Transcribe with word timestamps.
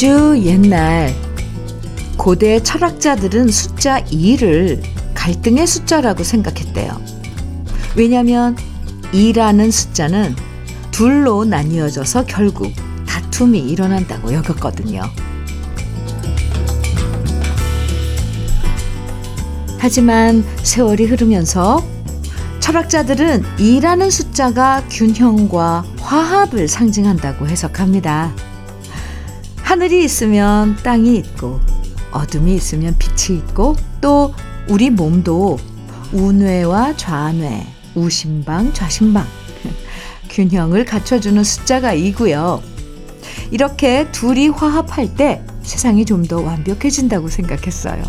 아주 0.00 0.40
옛날 0.46 1.14
고대 2.16 2.62
철학자들은 2.62 3.48
숫자 3.50 4.02
2를 4.04 4.80
갈등의 5.12 5.66
숫자라고 5.66 6.24
생각했대요. 6.24 6.98
왜냐하면 7.96 8.56
2라는 9.12 9.70
숫자는 9.70 10.34
둘로 10.90 11.44
나뉘어져서 11.44 12.24
결국 12.24 12.72
다툼이 13.06 13.58
일어난다고 13.58 14.32
여겼거든요. 14.32 15.02
하지만 19.78 20.42
세월이 20.62 21.04
흐르면서 21.04 21.84
철학자들은 22.60 23.42
2라는 23.58 24.10
숫자가 24.10 24.82
균형과 24.88 25.84
화합을 26.00 26.68
상징한다고 26.68 27.48
해석합니다. 27.48 28.49
하늘이 29.70 30.02
있으면 30.02 30.74
땅이 30.82 31.16
있고 31.18 31.60
어둠이 32.10 32.56
있으면 32.56 32.96
빛이 32.98 33.38
있고 33.38 33.76
또 34.00 34.34
우리 34.68 34.90
몸도 34.90 35.60
우뇌와 36.12 36.96
좌뇌, 36.96 37.64
우심방, 37.94 38.72
좌심방 38.72 39.24
균형을 40.28 40.84
갖춰주는 40.84 41.44
숫자가 41.44 41.92
이고요. 41.92 42.60
이렇게 43.52 44.10
둘이 44.10 44.48
화합할 44.48 45.14
때 45.14 45.40
세상이 45.62 46.04
좀 46.04 46.24
더 46.26 46.40
완벽해진다고 46.40 47.28
생각했어요. 47.28 48.02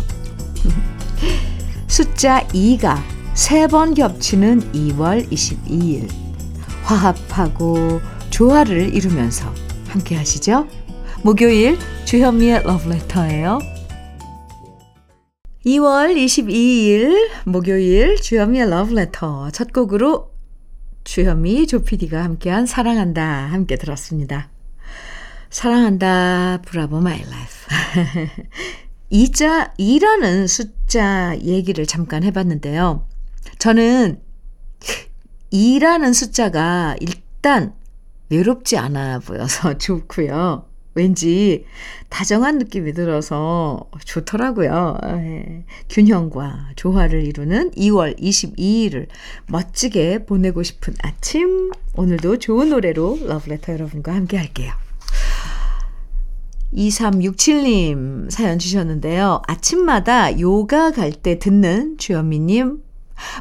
숫자 1.86 2.44
2가 2.48 3.00
세 3.34 3.68
번 3.68 3.94
겹치는 3.94 4.72
2월 4.72 5.30
22일 5.30 6.08
화합하고 6.82 8.00
조화를 8.30 8.92
이루면서 8.96 9.54
함께 9.86 10.16
하시죠. 10.16 10.66
목요일 11.24 11.78
주현미의 12.04 12.64
러브레터예요. 12.64 13.60
2월 15.64 16.16
22일 16.16 17.30
목요일 17.44 18.20
주현미의 18.20 18.68
러브레터 18.68 19.50
첫 19.52 19.72
곡으로 19.72 20.32
주현미 21.04 21.68
조피디가 21.68 22.24
함께한 22.24 22.66
사랑한다 22.66 23.22
함께 23.22 23.76
들었습니다. 23.76 24.50
사랑한다 25.48 26.62
Bravo 26.66 26.98
My 26.98 27.22
Life 27.22 28.32
이자 29.10 29.72
2라는 29.78 30.48
숫자 30.48 31.38
얘기를 31.38 31.86
잠깐 31.86 32.24
해봤는데요. 32.24 33.06
저는 33.58 34.20
2라는 35.52 36.14
숫자가 36.14 36.96
일단 36.98 37.74
외롭지 38.28 38.76
않아 38.76 39.20
보여서 39.20 39.78
좋고요. 39.78 40.71
왠지 40.94 41.64
다정한 42.08 42.58
느낌이 42.58 42.92
들어서 42.92 43.88
좋더라고요. 44.04 44.98
네. 45.02 45.64
균형과 45.88 46.70
조화를 46.76 47.24
이루는 47.24 47.70
2월 47.72 48.18
22일을 48.18 49.06
멋지게 49.48 50.26
보내고 50.26 50.62
싶은 50.62 50.94
아침. 51.02 51.70
오늘도 51.96 52.38
좋은 52.38 52.70
노래로 52.70 53.20
러브레터 53.24 53.72
여러분과 53.72 54.14
함께 54.14 54.36
할게요. 54.36 54.72
2367님 56.74 58.30
사연 58.30 58.58
주셨는데요. 58.58 59.42
아침마다 59.46 60.38
요가 60.40 60.90
갈 60.90 61.12
때 61.12 61.38
듣는 61.38 61.98
주현미님 61.98 62.82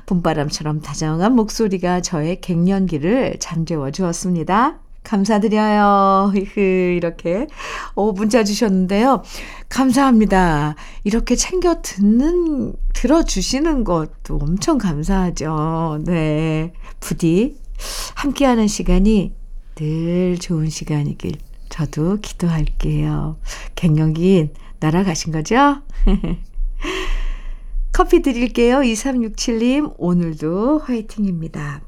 봄바람처럼 0.06 0.82
다정한 0.82 1.34
목소리가 1.36 2.02
저의 2.02 2.42
갱년기를 2.42 3.38
잠재워 3.40 3.92
주었습니다. 3.92 4.80
감사드려요. 5.04 6.34
이렇게 6.56 7.48
오 7.96 8.12
문자 8.12 8.44
주셨는데요. 8.44 9.24
감사합니다. 9.70 10.76
이렇게 11.04 11.36
챙겨 11.36 11.82
듣는 11.82 12.74
들어 12.94 13.24
주시는 13.24 13.84
것도 13.84 14.38
엄청 14.42 14.78
감사하죠. 14.78 16.00
네. 16.06 16.74
부디 17.00 17.58
함께하는 18.16 18.68
시간이 18.68 19.34
늘 19.76 20.38
좋은 20.38 20.70
시간이길 20.70 21.34
저도 21.70 22.18
기도할게요. 22.22 23.38
갱년기 23.76 24.50
날아가신 24.80 25.32
거죠? 25.32 25.82
커피 27.94 28.22
드릴게요. 28.22 28.78
2367님 28.80 29.94
오늘도 29.98 30.80
화이팅입니다. 30.80 31.82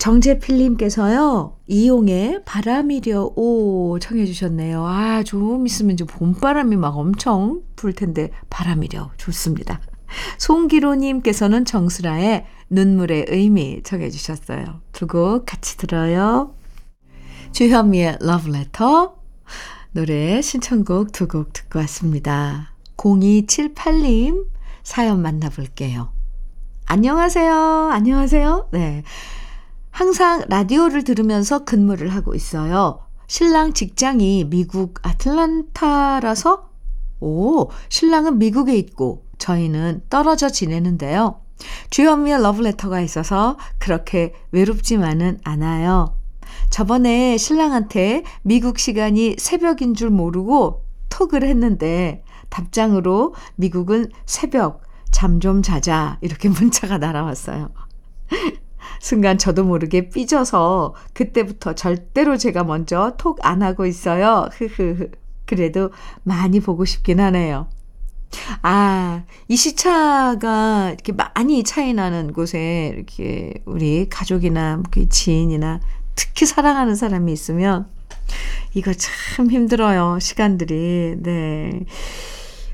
정재필님께서요, 0.00 1.58
이용의 1.66 2.40
바람이려 2.46 3.32
오 3.36 3.98
청해 4.00 4.24
주셨네요. 4.24 4.82
아, 4.86 5.22
좀 5.22 5.66
있으면 5.66 5.92
이제 5.92 6.04
봄바람이 6.06 6.76
막 6.76 6.96
엄청 6.96 7.60
불 7.76 7.92
텐데, 7.92 8.30
바람이려 8.48 9.10
좋습니다. 9.18 9.78
송기로님께서는 10.38 11.66
정수라의 11.66 12.46
눈물의 12.70 13.26
의미 13.28 13.82
청해 13.82 14.08
주셨어요. 14.08 14.80
두 14.92 15.06
곡 15.06 15.44
같이 15.44 15.76
들어요. 15.76 16.54
주현미의 17.52 18.18
러브레터 18.22 19.16
노래 19.92 20.40
신청곡 20.40 21.12
두 21.12 21.28
곡 21.28 21.52
듣고 21.52 21.78
왔습니다. 21.80 22.72
0278님 22.96 24.46
사연 24.82 25.20
만나볼게요. 25.20 26.10
안녕하세요. 26.86 27.90
안녕하세요. 27.92 28.68
네. 28.72 29.02
항상 29.90 30.44
라디오를 30.48 31.04
들으면서 31.04 31.64
근무를 31.64 32.08
하고 32.14 32.34
있어요. 32.34 33.00
신랑 33.26 33.72
직장이 33.72 34.44
미국 34.48 34.94
아틀란타라서, 35.02 36.68
오, 37.20 37.70
신랑은 37.88 38.38
미국에 38.38 38.76
있고, 38.76 39.26
저희는 39.38 40.02
떨어져 40.10 40.48
지내는데요. 40.50 41.40
주현미의 41.90 42.42
러브레터가 42.42 43.00
있어서 43.02 43.58
그렇게 43.78 44.32
외롭지만은 44.52 45.38
않아요. 45.44 46.16
저번에 46.70 47.36
신랑한테 47.36 48.24
미국 48.42 48.78
시간이 48.78 49.36
새벽인 49.38 49.94
줄 49.94 50.10
모르고 50.10 50.84
톡을 51.10 51.42
했는데, 51.44 52.24
답장으로 52.48 53.34
미국은 53.56 54.08
새벽, 54.26 54.82
잠 55.10 55.40
좀 55.40 55.62
자자, 55.62 56.18
이렇게 56.20 56.48
문자가 56.50 56.98
날아왔어요. 56.98 57.68
순간 59.00 59.38
저도 59.38 59.64
모르게 59.64 60.08
삐져서 60.10 60.94
그때부터 61.14 61.74
절대로 61.74 62.36
제가 62.36 62.64
먼저 62.64 63.14
톡 63.16 63.38
안 63.42 63.62
하고 63.62 63.86
있어요. 63.86 64.48
흐흐. 64.52 65.10
그래도 65.46 65.90
많이 66.22 66.60
보고 66.60 66.84
싶긴 66.84 67.20
하네요. 67.20 67.68
아, 68.62 69.24
이 69.48 69.56
시차가 69.56 70.90
이렇게 70.90 71.12
많이 71.12 71.64
차이 71.64 71.92
나는 71.92 72.32
곳에 72.32 72.92
이렇게 72.94 73.54
우리 73.64 74.08
가족이나 74.08 74.82
지인이나 75.08 75.80
특히 76.14 76.46
사랑하는 76.46 76.94
사람이 76.94 77.32
있으면 77.32 77.88
이거 78.74 78.92
참 78.94 79.50
힘들어요. 79.50 80.18
시간들이. 80.20 81.16
네. 81.18 81.84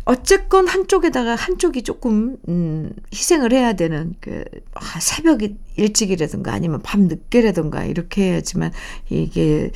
어쨌건 0.07 0.69
한쪽에다가 0.69 1.35
한쪽이 1.35 1.83
조금 1.83 2.37
음, 2.49 2.93
희생을 3.13 3.53
해야 3.53 3.73
되는 3.73 4.15
그 4.21 4.45
아, 4.75 5.01
새벽이 5.01 5.57
일찍이라든가 5.75 6.53
아니면 6.53 6.81
밤 6.83 7.09
늦게라든가 7.09 7.85
이렇게 7.85 8.31
해야지만 8.31 8.71
이게 9.11 9.73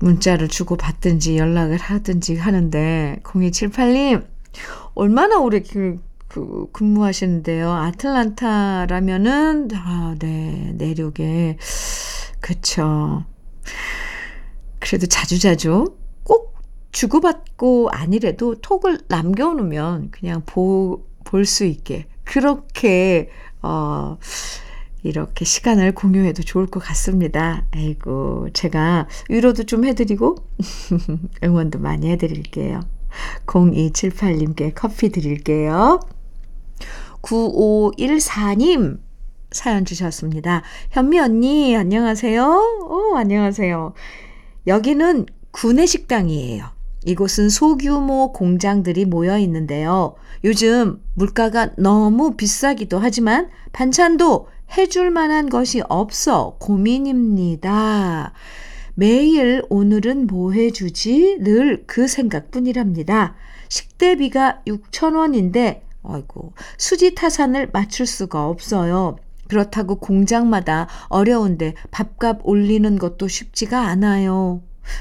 문자를 0.00 0.48
주고 0.48 0.76
받든지 0.76 1.38
연락을 1.38 1.78
하든지 1.78 2.36
하는데 2.36 3.20
0278님 3.22 4.26
얼마나 4.94 5.38
오래 5.38 5.60
그, 5.60 6.00
그 6.26 6.66
근무하시는데요. 6.72 7.70
아틀란타라면은 7.70 9.68
아, 9.74 10.16
네. 10.18 10.72
내륙에 10.74 11.56
그쵸. 12.40 13.24
그래도 14.80 15.06
자주자주 15.06 15.84
꼭 15.84 15.97
주고받고 16.92 17.90
아니래도 17.90 18.54
톡을 18.60 18.98
남겨놓으면 19.08 20.10
그냥 20.10 20.42
볼수 21.24 21.64
있게 21.64 22.06
그렇게 22.24 23.30
어 23.62 24.18
이렇게 25.02 25.44
시간을 25.44 25.92
공유해도 25.92 26.42
좋을 26.42 26.66
것 26.66 26.80
같습니다. 26.80 27.64
아이고 27.70 28.48
제가 28.52 29.06
위로도 29.28 29.64
좀 29.64 29.84
해드리고 29.84 30.36
응원도 31.44 31.78
많이 31.78 32.10
해드릴게요. 32.10 32.80
0278님께 33.46 34.72
커피 34.74 35.10
드릴게요. 35.10 36.00
9514님 37.22 38.98
사연 39.50 39.84
주셨습니다. 39.84 40.62
현미 40.90 41.18
언니 41.18 41.76
안녕하세요. 41.76 42.44
어 42.44 43.16
안녕하세요. 43.16 43.94
여기는 44.66 45.26
구내식당이에요. 45.50 46.77
이곳은 47.08 47.48
소규모 47.48 48.32
공장들이 48.34 49.06
모여 49.06 49.38
있는데요. 49.38 50.14
요즘 50.44 51.00
물가가 51.14 51.70
너무 51.78 52.36
비싸기도 52.36 52.98
하지만 52.98 53.48
반찬도 53.72 54.48
해줄 54.76 55.10
만한 55.10 55.48
것이 55.48 55.80
없어 55.88 56.56
고민입니다. 56.60 58.34
매일 58.94 59.62
오늘은 59.70 60.26
뭐 60.26 60.52
해주지? 60.52 61.38
늘 61.40 61.84
그 61.86 62.06
생각뿐이랍니다. 62.08 63.36
식대비가 63.70 64.60
6천원인데, 64.66 65.80
아이고, 66.02 66.52
수지 66.76 67.14
타산을 67.14 67.70
맞출 67.72 68.06
수가 68.06 68.46
없어요. 68.46 69.16
그렇다고 69.48 69.94
공장마다 69.94 70.88
어려운데 71.08 71.72
밥값 71.90 72.40
올리는 72.42 72.98
것도 72.98 73.28
쉽지가 73.28 73.80
않아요. 73.86 74.60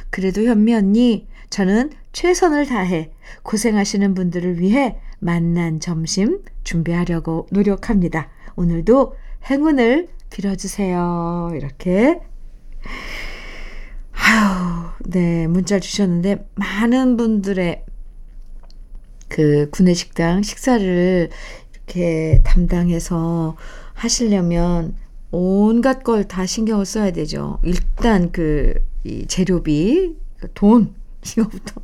그래도 0.10 0.44
현미 0.44 0.74
언니, 0.74 1.28
저는 1.50 1.92
최선을 2.12 2.66
다해 2.66 3.12
고생하시는 3.44 4.14
분들을 4.14 4.60
위해 4.60 4.98
만난 5.20 5.80
점심 5.80 6.42
준비하려고 6.64 7.48
노력합니다. 7.52 8.30
오늘도 8.56 9.16
행운을 9.50 10.08
빌어주세요. 10.30 11.52
이렇게. 11.56 12.20
아유, 14.14 14.90
네, 15.06 15.48
문자 15.48 15.80
주셨는데, 15.80 16.48
많은 16.56 17.18
분들의 17.18 17.86
그 19.30 19.70
구내식당 19.72 20.42
식사를 20.42 21.30
이렇게 21.74 22.42
담당해서 22.44 23.56
하시려면 23.94 24.96
온갖 25.32 26.04
걸 26.04 26.24
다 26.28 26.46
신경을 26.46 26.86
써야 26.86 27.12
되죠. 27.12 27.60
일단 27.64 28.32
그, 28.32 28.74
이 29.04 29.26
재료비, 29.28 30.16
그 30.40 30.54
돈, 30.54 30.94
이거부터. 31.26 31.82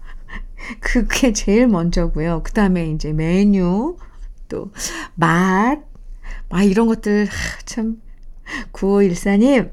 그게 0.79 1.33
제일 1.33 1.67
먼저고요. 1.67 2.41
그 2.43 2.53
다음에 2.53 2.89
이제 2.91 3.11
메뉴, 3.11 3.97
또 4.47 4.71
맛, 5.15 5.79
막 6.49 6.63
이런 6.63 6.87
것들, 6.87 7.27
참, 7.65 8.01
9514님, 8.71 9.71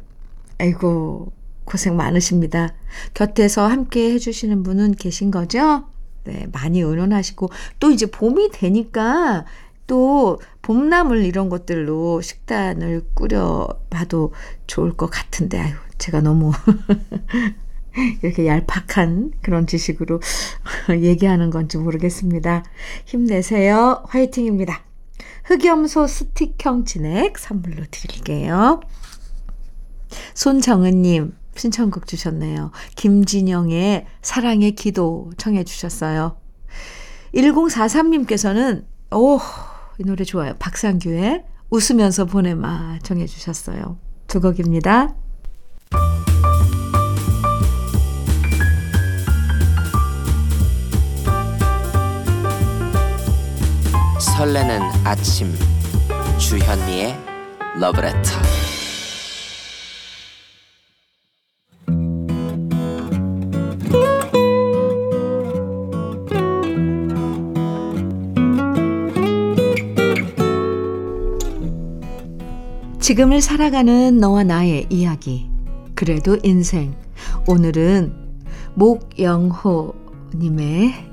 아이고, 0.59 1.33
고생 1.65 1.97
많으십니다. 1.97 2.75
곁에서 3.15 3.67
함께 3.69 4.13
해주시는 4.15 4.65
분은 4.65 4.93
계신 4.97 5.31
거죠? 5.31 5.85
네, 6.25 6.47
많이 6.53 6.83
응원하시고, 6.83 7.51
또 7.79 7.91
이제 7.93 8.07
봄이 8.07 8.51
되니까, 8.53 9.45
또 9.87 10.41
봄나물 10.71 11.25
이런 11.25 11.49
것들로 11.49 12.21
식단을 12.21 13.03
꾸려봐도 13.15 14.33
좋을 14.69 14.97
것 14.97 15.11
같은데, 15.11 15.59
아유, 15.59 15.75
제가 15.99 16.21
너무 16.21 16.53
이렇게 18.23 18.47
얄팍한 18.47 19.33
그런 19.43 19.67
지식으로 19.67 20.21
얘기하는 20.91 21.51
건지 21.51 21.77
모르겠습니다. 21.77 22.63
힘내세요. 23.05 24.05
화이팅입니다. 24.07 24.85
흑염소 25.47 26.07
스틱형 26.07 26.85
진액 26.85 27.37
선물로 27.37 27.87
드릴게요. 27.91 28.81
손정은님 30.35 31.35
신청곡 31.57 32.07
주셨네요. 32.07 32.71
김진영의 32.95 34.07
사랑의 34.23 34.77
기도 34.77 35.33
청해 35.37 35.65
주셨어요. 35.65 36.37
1043님께서는 37.35 38.85
오, 39.11 39.41
이 40.01 40.03
노래 40.03 40.25
좋아요. 40.25 40.55
박상규의 40.59 41.45
웃으면서 41.69 42.25
보내마 42.25 42.99
청해 43.03 43.27
주셨어요. 43.27 43.99
두 44.27 44.41
곡입니다. 44.41 45.15
설레는 54.19 54.81
아침 55.05 55.55
주현미의 56.39 57.15
러브레터 57.79 58.60
지금을 73.01 73.41
살아가는 73.41 74.19
너와 74.19 74.45
나의 74.45 74.87
이야기. 74.91 75.49
그래도 75.95 76.37
인생. 76.43 76.95
오늘은 77.49 78.13
목영호님의 78.75 79.95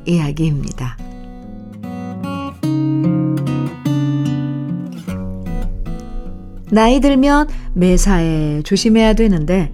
이야기입니다. 0.05 0.97
나이 6.69 6.99
들면 6.99 7.47
매사에 7.73 8.61
조심해야 8.63 9.13
되는데 9.13 9.73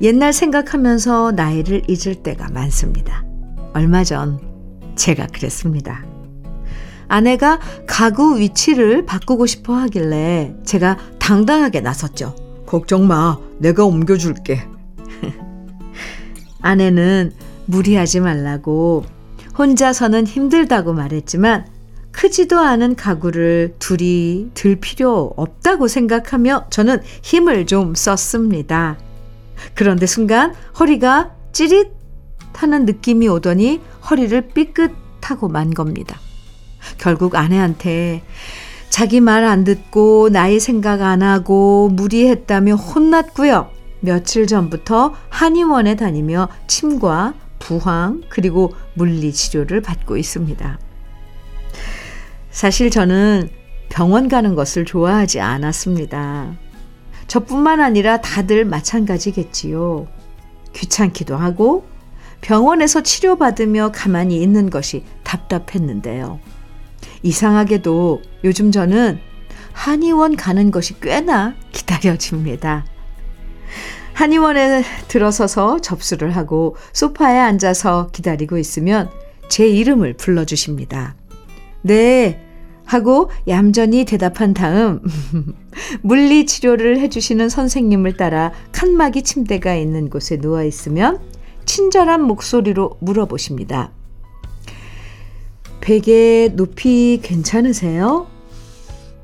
옛날 0.00 0.32
생각하면서 0.32 1.32
나이를 1.32 1.82
잊을 1.88 2.22
때가 2.22 2.50
많습니다. 2.50 3.24
얼마 3.74 4.04
전 4.04 4.38
제가 4.94 5.26
그랬습니다. 5.26 6.04
아내가 7.10 7.58
가구 7.88 8.38
위치를 8.38 9.04
바꾸고 9.04 9.46
싶어 9.46 9.74
하길래 9.74 10.54
제가 10.64 10.96
당당하게 11.18 11.80
나섰죠. 11.80 12.36
걱정 12.66 13.08
마. 13.08 13.36
내가 13.58 13.84
옮겨줄게. 13.84 14.62
아내는 16.62 17.32
무리하지 17.66 18.20
말라고 18.20 19.04
혼자서는 19.58 20.24
힘들다고 20.24 20.92
말했지만 20.92 21.66
크지도 22.12 22.60
않은 22.60 22.94
가구를 22.94 23.74
둘이 23.80 24.50
들 24.54 24.76
필요 24.76 25.32
없다고 25.36 25.88
생각하며 25.88 26.66
저는 26.70 27.02
힘을 27.22 27.66
좀 27.66 27.96
썼습니다. 27.96 28.98
그런데 29.74 30.06
순간 30.06 30.54
허리가 30.78 31.34
찌릿 31.50 31.88
하는 32.52 32.84
느낌이 32.84 33.26
오더니 33.26 33.80
허리를 34.08 34.40
삐끗하고 34.48 35.48
만 35.48 35.74
겁니다. 35.74 36.20
결국 36.98 37.34
아내한테 37.34 38.22
자기 38.90 39.20
말 39.20 39.44
안 39.44 39.64
듣고 39.64 40.30
나이 40.30 40.58
생각 40.58 41.00
안 41.00 41.22
하고 41.22 41.88
무리했다며 41.92 42.74
혼났고요. 42.74 43.70
며칠 44.00 44.46
전부터 44.46 45.14
한의원에 45.28 45.94
다니며 45.94 46.48
침과 46.66 47.34
부항 47.58 48.22
그리고 48.28 48.72
물리 48.94 49.32
치료를 49.32 49.80
받고 49.80 50.16
있습니다. 50.16 50.78
사실 52.50 52.90
저는 52.90 53.48
병원 53.90 54.28
가는 54.28 54.54
것을 54.54 54.84
좋아하지 54.84 55.40
않았습니다. 55.40 56.56
저뿐만 57.28 57.80
아니라 57.80 58.20
다들 58.20 58.64
마찬가지겠지요. 58.64 60.08
귀찮기도 60.74 61.36
하고 61.36 61.84
병원에서 62.40 63.02
치료받으며 63.02 63.92
가만히 63.92 64.42
있는 64.42 64.70
것이 64.70 65.04
답답했는데요. 65.22 66.40
이상하게도 67.22 68.22
요즘 68.44 68.72
저는 68.72 69.18
한의원 69.72 70.36
가는 70.36 70.70
것이 70.70 70.98
꽤나 71.00 71.54
기다려집니다. 71.72 72.84
한의원에 74.12 74.82
들어서서 75.08 75.80
접수를 75.80 76.36
하고 76.36 76.76
소파에 76.92 77.38
앉아서 77.38 78.10
기다리고 78.12 78.58
있으면 78.58 79.08
제 79.48 79.66
이름을 79.66 80.14
불러주십니다. 80.14 81.14
네. 81.82 82.40
하고 82.84 83.30
얌전히 83.46 84.04
대답한 84.04 84.52
다음 84.52 85.00
물리 86.02 86.44
치료를 86.44 86.98
해주시는 86.98 87.48
선생님을 87.48 88.16
따라 88.16 88.52
칸막이 88.72 89.22
침대가 89.22 89.74
있는 89.76 90.10
곳에 90.10 90.38
누워 90.38 90.64
있으면 90.64 91.20
친절한 91.64 92.22
목소리로 92.22 92.96
물어보십니다. 93.00 93.92
베개 95.80 96.50
높이 96.54 97.20
괜찮으세요? 97.22 98.26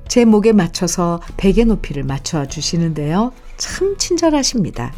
제 0.09 0.25
목에 0.25 0.53
맞춰서 0.53 1.21
베개 1.37 1.65
높이를 1.65 2.05
맞춰 2.05 2.47
주시는데요. 2.47 3.33
참 3.57 3.97
친절하십니다. 3.99 4.93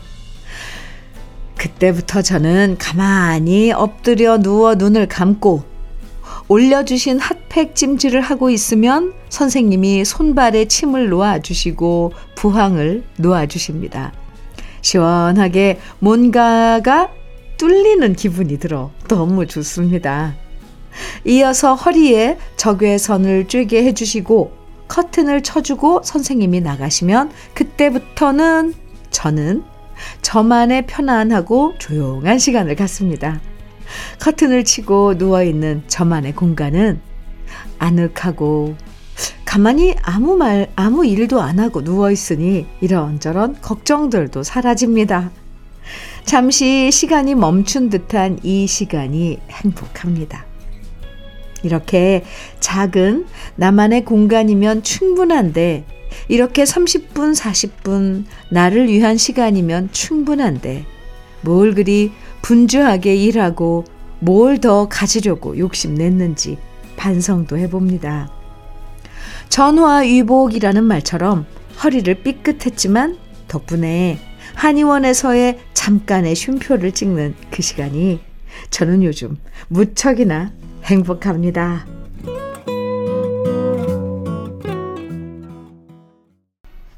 그때부터 1.57 2.23
저는 2.23 2.77
가만히 2.79 3.73
엎드려 3.73 4.39
누워 4.39 4.75
눈을 4.77 5.09
감고 5.09 5.65
올려주신 6.47 7.19
핫팩 7.19 7.75
찜질을 7.75 8.21
하고 8.21 8.49
있으면 8.49 9.13
선생님이 9.29 10.05
손발에 10.05 10.67
침을 10.67 11.09
놓아주시고 11.09 12.13
부항을 12.37 13.05
놓아주십니다. 13.19 14.13
시원하게 14.81 15.79
뭔가가 15.99 17.11
뚫리는 17.59 18.15
기분이 18.15 18.59
들어 18.59 18.91
너무 19.09 19.47
좋습니다. 19.47 20.37
이어서 21.29 21.75
허리에 21.75 22.39
적외선을 22.57 23.49
쬐게 23.49 23.75
해주시고 23.75 24.51
커튼을 24.89 25.43
쳐주고 25.43 26.01
선생님이 26.03 26.63
나가시면 26.63 27.31
그때부터는 27.53 28.73
저는 29.11 29.63
저만의 30.23 30.87
편안하고 30.87 31.75
조용한 31.77 32.39
시간을 32.39 32.77
갖습니다. 32.77 33.43
커튼을 34.21 34.65
치고 34.65 35.15
누워있는 35.19 35.83
저만의 35.87 36.35
공간은 36.35 37.03
아늑하고 37.79 38.77
가만히 39.45 39.97
아무 40.03 40.35
말, 40.35 40.73
아무 40.77 41.05
일도 41.05 41.43
안 41.43 41.59
하고 41.59 41.83
누워있으니 41.83 42.67
이런저런 42.81 43.61
걱정들도 43.61 44.43
사라집니다. 44.43 45.31
잠시 46.25 46.91
시간이 46.91 47.35
멈춘 47.35 47.91
듯한 47.91 48.39
이 48.43 48.67
시간이 48.67 49.41
행복합니다. 49.51 50.48
이렇게 51.63 52.25
작은 52.61 53.27
나만의 53.57 54.05
공간이면 54.05 54.83
충분한데, 54.83 55.85
이렇게 56.29 56.65
30분, 56.65 57.37
40분 57.37 58.25
나를 58.51 58.89
위한 58.89 59.17
시간이면 59.17 59.91
충분한데, 59.93 60.85
뭘 61.43 61.75
그리 61.75 62.13
분주하게 62.43 63.17
일하고 63.17 63.85
뭘 64.21 64.59
더 64.59 64.89
가지려고 64.89 65.57
욕심냈는지 65.57 66.59
반성도 66.97 67.57
해봅니다. 67.59 68.31
전화위복이라는 69.49 70.83
말처럼 70.85 71.47
허리를 71.83 72.13
삐끗했지만 72.23 73.19
덕분에 73.47 74.19
한의원에서의 74.55 75.61
잠깐의 75.75 76.35
쉼표를 76.35 76.93
찍는 76.93 77.35
그 77.51 77.63
시간이 77.63 78.21
저는 78.71 79.05
요즘 79.05 79.37
무척이나 79.69 80.53
행복합니다. 80.89 81.87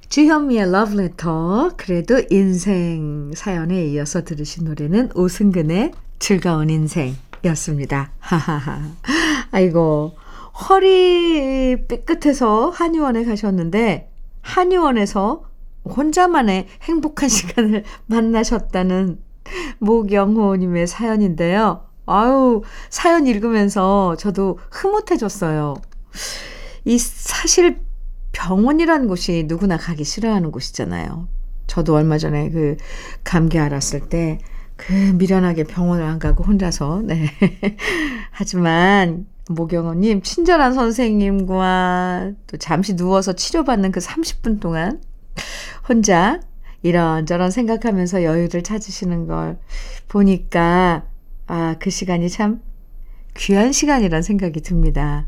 주현미의 0.08 0.70
러브레터 0.70 1.72
그래도 1.76 2.22
인생 2.30 3.32
사연에 3.34 3.84
이어서 3.86 4.22
들으신 4.22 4.64
노래는 4.64 5.10
오승근의 5.14 5.92
즐거운 6.20 6.70
인생이었습니다. 6.70 8.12
하하하. 8.18 8.80
아이고 9.50 10.16
허리 10.68 11.76
삐끗해서 11.88 12.70
한의원에 12.70 13.24
가셨는데 13.24 14.10
한의원에서 14.42 15.44
혼자만의 15.84 16.68
행복한 16.82 17.28
시간을 17.28 17.84
만나셨다는 18.06 19.18
모경호님의 19.78 20.86
사연인데요. 20.86 21.89
아유, 22.12 22.62
사연 22.88 23.26
읽으면서 23.26 24.16
저도 24.16 24.58
흐뭇해졌어요. 24.70 25.74
이 26.84 26.98
사실 26.98 27.80
병원이라는 28.32 29.08
곳이 29.08 29.44
누구나 29.46 29.76
가기 29.76 30.04
싫어하는 30.04 30.50
곳이잖아요. 30.52 31.28
저도 31.66 31.94
얼마 31.94 32.18
전에 32.18 32.50
그 32.50 32.76
감기 33.24 33.58
알았을 33.58 34.08
때 34.08 34.38
그 34.80 34.92
미련하게 34.92 35.64
병원을 35.64 36.04
안 36.04 36.18
가고 36.18 36.42
혼자서, 36.42 37.02
네. 37.04 37.26
하지만 38.30 39.26
모경호님, 39.50 40.22
친절한 40.22 40.72
선생님과 40.72 42.32
또 42.46 42.56
잠시 42.56 42.96
누워서 42.96 43.34
치료받는 43.34 43.92
그 43.92 44.00
30분 44.00 44.58
동안 44.58 45.02
혼자 45.86 46.40
이런저런 46.82 47.50
생각하면서 47.50 48.24
여유를 48.24 48.62
찾으시는 48.62 49.26
걸 49.26 49.58
보니까, 50.08 51.04
아, 51.50 51.74
그 51.80 51.90
시간이 51.90 52.30
참 52.30 52.62
귀한 53.36 53.72
시간이란 53.72 54.22
생각이 54.22 54.60
듭니다. 54.60 55.26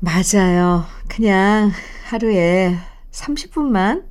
맞아요. 0.00 0.84
그냥 1.08 1.70
하루에 2.04 2.76
30분만 3.10 4.04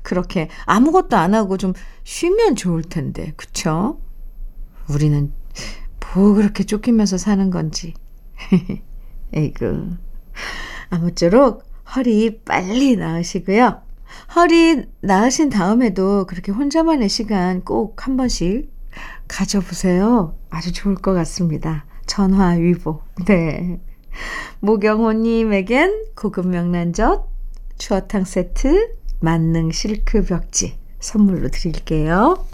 그렇게 0.00 0.48
아무것도 0.64 1.18
안 1.18 1.34
하고 1.34 1.58
좀 1.58 1.74
쉬면 2.04 2.56
좋을 2.56 2.82
텐데, 2.82 3.34
그쵸? 3.36 4.00
우리는 4.88 5.30
뭐 6.14 6.32
그렇게 6.32 6.64
쫓기면서 6.64 7.18
사는 7.18 7.50
건지. 7.50 7.92
에이그. 9.34 9.98
아무쪼록 10.88 11.64
허리 11.94 12.40
빨리 12.44 12.96
나으시고요. 12.96 13.82
허리 14.36 14.84
나으신 15.02 15.50
다음에도 15.50 16.24
그렇게 16.26 16.50
혼자만의 16.50 17.10
시간 17.10 17.62
꼭 17.62 18.06
한 18.06 18.16
번씩 18.16 18.71
가져보세요. 19.28 20.36
아주 20.50 20.72
좋을 20.72 20.94
것 20.94 21.12
같습니다. 21.14 21.84
전화 22.06 22.50
위보. 22.50 23.00
네. 23.26 23.80
모경호님에겐 24.60 26.06
고급 26.14 26.48
명란젓, 26.48 27.26
추어탕 27.78 28.24
세트, 28.24 28.94
만능 29.20 29.70
실크 29.70 30.24
벽지 30.24 30.76
선물로 31.00 31.48
드릴게요. 31.48 32.46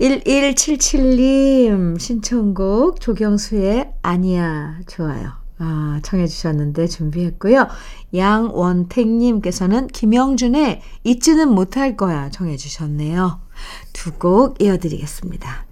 1177님 0.00 1.98
신청곡 1.98 3.00
조경수의 3.00 3.92
아니야 4.02 4.78
좋아요. 4.86 5.32
아, 5.58 6.00
청해 6.02 6.26
주셨는데 6.26 6.88
준비했고요. 6.88 7.68
양원택님께서는 8.14 9.86
김영준의 9.88 10.80
잊지는 11.04 11.48
못할 11.48 11.96
거야 11.96 12.28
청해 12.30 12.56
주셨네요. 12.56 13.40
두 13.94 14.12
곡 14.18 14.60
이어드리겠습니다. 14.60 15.64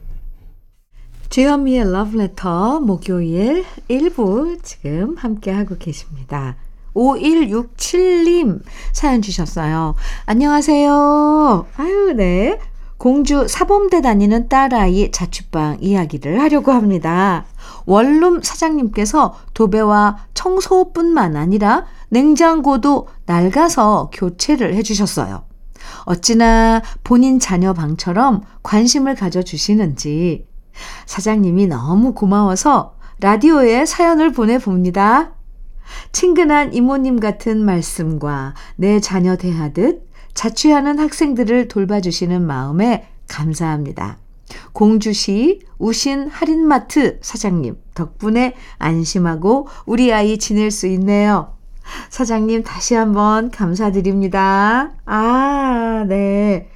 주현미의 1.29 1.93
러브레터 1.93 2.81
목요일 2.81 3.65
1부 3.91 4.63
지금 4.63 5.17
함께하고 5.17 5.77
계십니다. 5.79 6.57
5167님 6.95 8.63
사연 8.93 9.23
주셨어요. 9.23 9.95
안녕하세요. 10.27 11.67
아유, 11.77 12.13
네. 12.17 12.59
공주 12.99 13.49
사범대 13.49 14.01
다니는 14.01 14.49
딸아이 14.49 15.11
자취방 15.11 15.79
이야기를 15.81 16.41
하려고 16.41 16.71
합니다. 16.71 17.47
원룸 17.87 18.43
사장님께서 18.43 19.35
도배와 19.55 20.19
청소뿐만 20.35 21.37
아니라 21.37 21.87
냉장고도 22.11 23.09
낡아서 23.27 24.11
교체를 24.13 24.75
해주셨어요. 24.75 25.43
어찌나 26.05 26.83
본인 27.05 27.39
자녀 27.39 27.73
방처럼 27.73 28.43
관심을 28.63 29.15
가져주시는지 29.15 30.47
사장님이 31.07 31.67
너무 31.67 32.15
고마워서 32.15 32.97
라디오에 33.21 33.87
사연을 33.87 34.33
보내봅니다. 34.33 35.35
친근한 36.13 36.75
이모님 36.75 37.21
같은 37.21 37.65
말씀과 37.65 38.55
내 38.77 39.01
자녀 39.01 39.37
대하듯 39.37 40.09
자취하는 40.35 40.99
학생들을 40.99 41.69
돌봐주시는 41.69 42.45
마음에 42.45 43.09
감사합니다. 43.29 44.19
공주시 44.73 45.61
우신 45.79 46.29
할인마트 46.29 47.19
사장님 47.23 47.77
덕분에 47.95 48.55
안심하고 48.79 49.69
우리 49.87 50.13
아이 50.13 50.39
지낼 50.39 50.71
수 50.71 50.87
있네요. 50.89 51.55
사장님 52.11 52.63
다시 52.63 52.95
한번 52.95 53.51
감사드립니다. 53.51 54.93
아, 55.05 56.05
네. 56.09 56.69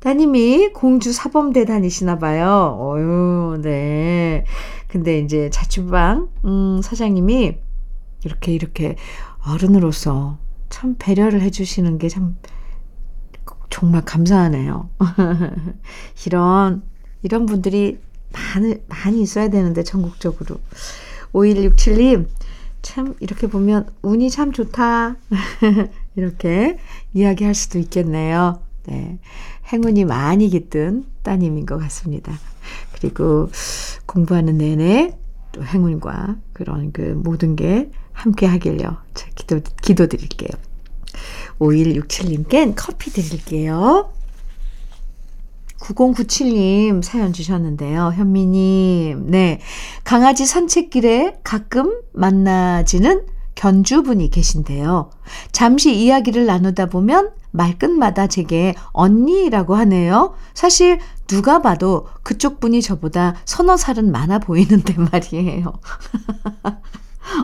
따님이 0.00 0.72
공주 0.72 1.12
사범대 1.12 1.64
다니시나 1.64 2.18
봐요. 2.18 2.78
어유, 2.80 3.60
네. 3.62 4.44
근데 4.88 5.18
이제 5.18 5.50
자취방 5.50 6.28
음, 6.44 6.80
사장님이 6.82 7.58
이렇게 8.24 8.52
이렇게 8.52 8.96
어른으로서 9.46 10.38
참 10.68 10.96
배려를 10.98 11.40
해 11.42 11.50
주시는 11.50 11.98
게 11.98 12.08
참 12.08 12.36
정말 13.70 14.02
감사하네요. 14.04 14.88
이런, 16.26 16.82
이런 17.22 17.46
분들이 17.46 17.98
많이, 18.32 18.76
많이 18.88 19.20
있어야 19.20 19.48
되는데, 19.48 19.82
전국적으로. 19.82 20.60
5167님, 21.32 22.26
참, 22.82 23.14
이렇게 23.20 23.46
보면, 23.46 23.88
운이 24.02 24.30
참 24.30 24.52
좋다. 24.52 25.16
이렇게 26.16 26.78
이야기할 27.14 27.54
수도 27.54 27.78
있겠네요. 27.78 28.60
네. 28.84 29.18
행운이 29.72 30.04
많이 30.04 30.48
깃든 30.48 31.04
따님인 31.22 31.66
것 31.66 31.78
같습니다. 31.78 32.32
그리고 32.92 33.50
공부하는 34.06 34.58
내내 34.58 35.18
또 35.52 35.64
행운과 35.64 36.36
그런 36.52 36.92
그 36.92 37.00
모든 37.00 37.56
게 37.56 37.90
함께 38.12 38.46
하길요. 38.46 38.96
기도, 39.34 39.60
기도 39.82 40.06
드릴게요. 40.06 40.50
5167님껜 41.58 42.74
커피 42.76 43.10
드릴게요. 43.10 44.12
9097님 45.86 47.02
사연 47.02 47.32
주셨는데요. 47.32 48.12
현미님, 48.14 49.26
네. 49.30 49.60
강아지 50.04 50.44
산책길에 50.46 51.38
가끔 51.44 52.00
만나지는 52.12 53.26
견주분이 53.54 54.30
계신데요. 54.30 55.10
잠시 55.52 55.94
이야기를 55.94 56.46
나누다 56.46 56.86
보면 56.86 57.30
말끝마다 57.52 58.26
제게 58.26 58.74
언니라고 58.92 59.74
하네요. 59.76 60.34
사실 60.52 60.98
누가 61.26 61.62
봐도 61.62 62.06
그쪽 62.22 62.60
분이 62.60 62.82
저보다 62.82 63.34
서너 63.46 63.76
살은 63.76 64.12
많아 64.12 64.40
보이는데 64.40 64.94
말이에요. 65.10 65.72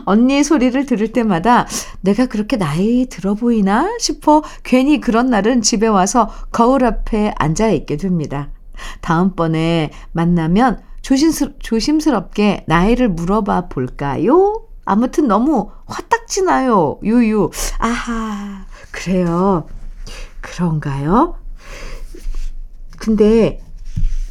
언니 0.05 0.43
소리를 0.43 0.85
들을 0.85 1.11
때마다 1.11 1.67
내가 2.01 2.25
그렇게 2.25 2.57
나이 2.57 3.07
들어 3.07 3.33
보이나 3.35 3.89
싶어 3.99 4.43
괜히 4.63 4.99
그런 4.99 5.29
날은 5.29 5.61
집에 5.61 5.87
와서 5.87 6.29
거울 6.51 6.85
앞에 6.85 7.33
앉아 7.37 7.69
있게 7.69 7.97
됩니다. 7.97 8.49
다음번에 9.01 9.91
만나면 10.11 10.81
조심스, 11.01 11.59
조심스럽게 11.59 12.65
나이를 12.67 13.09
물어봐 13.09 13.67
볼까요? 13.67 14.63
아무튼 14.85 15.27
너무 15.27 15.69
화딱지나요. 15.85 16.99
유유. 17.03 17.51
아하, 17.79 18.65
그래요. 18.91 19.67
그런가요? 20.41 21.35
근데 22.97 23.61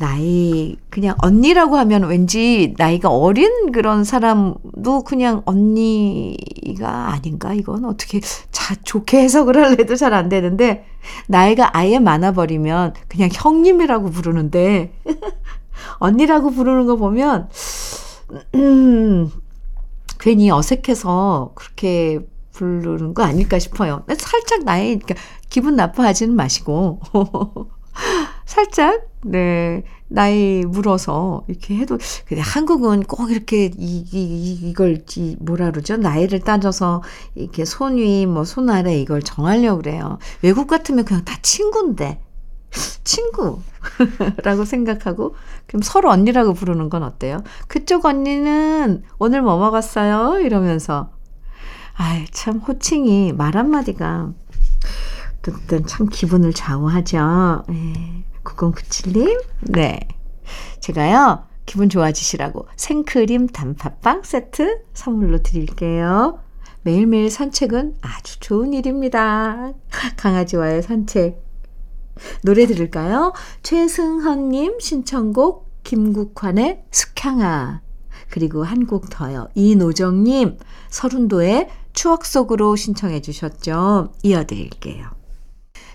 나이 0.03 0.77
그냥 0.91 1.15
언니라고 1.23 1.77
하면 1.77 2.03
왠지 2.07 2.75
나이가 2.77 3.09
어린 3.09 3.71
그런 3.71 4.03
사람도 4.03 5.05
그냥 5.05 5.43
언니가 5.45 7.13
아닌가 7.13 7.55
이건 7.55 7.85
어떻게 7.85 8.19
자 8.51 8.75
좋게 8.83 9.21
해석을 9.23 9.57
할래도 9.57 9.95
잘 9.95 10.13
안 10.13 10.29
되는데 10.29 10.85
나이가 11.29 11.71
아예 11.77 12.01
많아 12.01 12.33
버리면 12.33 12.95
그냥 13.07 13.31
형님이라고 13.33 14.11
부르는데 14.11 14.93
언니라고 16.01 16.51
부르는 16.51 16.87
거 16.87 16.97
보면 16.97 17.49
음, 18.57 19.31
괜히 20.19 20.51
어색해서 20.51 21.53
그렇게 21.55 22.19
부르는 22.51 23.15
거 23.15 23.23
아닐까 23.23 23.61
싶어요. 23.61 24.03
살짝 24.19 24.65
나이 24.65 24.99
그러니까 24.99 25.15
기분 25.49 25.77
나빠하지는 25.77 26.35
마시고 26.35 26.99
살짝 28.53 29.07
네 29.25 29.83
나이 30.09 30.65
물어서 30.67 31.45
이렇게 31.49 31.77
해도 31.77 31.99
근데 32.27 32.43
한국은 32.43 33.05
꼭 33.05 33.31
이렇게 33.31 33.67
이, 33.79 34.05
이 34.13 34.53
이걸 34.71 35.03
이 35.17 35.37
뭐라 35.41 35.71
그러죠? 35.71 35.97
나이를 35.97 36.41
따져서 36.41 37.03
이렇게 37.35 37.65
손 37.65 37.97
위 37.99 38.27
뭐 38.27 38.43
손 38.45 38.69
아래 38.71 38.99
이걸 39.01 39.23
정하려고 39.23 39.79
그래요. 39.83 40.19
외국 40.43 40.67
같으면 40.67 41.05
그냥 41.07 41.25
다 41.25 41.37
친구인데 41.43 42.21
친구라고 43.05 43.63
생각하고 44.67 45.35
그럼 45.67 45.83
서로 45.83 46.11
언니라고 46.11 46.55
부르는 46.55 46.91
건 46.91 47.03
어때요? 47.03 47.39
그쪽 47.69 48.05
언니는 48.07 49.03
오늘 49.19 49.43
뭐 49.43 49.59
먹었어요? 49.59 50.41
이러면서. 50.41 51.11
아이 51.95 52.27
참 52.33 52.59
호칭이 52.59 53.33
말 53.35 53.57
한마디가 53.57 54.33
어떤 55.49 55.87
참 55.87 56.09
기분을 56.09 56.53
좌우하죠. 56.55 57.65
네. 57.69 58.25
9097님, 58.45 59.43
네. 59.63 60.01
제가요, 60.81 61.47
기분 61.67 61.89
좋아지시라고 61.89 62.67
생크림 62.77 63.47
단팥빵 63.49 64.23
세트 64.25 64.83
선물로 64.95 65.43
드릴게요. 65.43 66.41
매일매일 66.83 67.31
산책은 67.31 67.97
아주 68.01 68.41
좋은 68.41 68.73
일입니다. 68.73 69.73
강아지와의 70.17 70.83
산책. 70.83 71.41
노래 72.43 72.67
들을까요? 72.67 73.33
최승헌님 73.63 74.81
신청곡 74.81 75.71
김국환의 75.85 76.85
숙향아. 76.91 77.81
그리고 78.31 78.65
한 78.65 78.87
곡 78.87 79.09
더요. 79.11 79.49
이노정님 79.55 80.59
서른도의 80.91 81.69
추억 81.93 82.25
속으로 82.27 82.75
신청해 82.77 83.21
주셨죠. 83.21 84.13
이어드릴게요. 84.23 85.22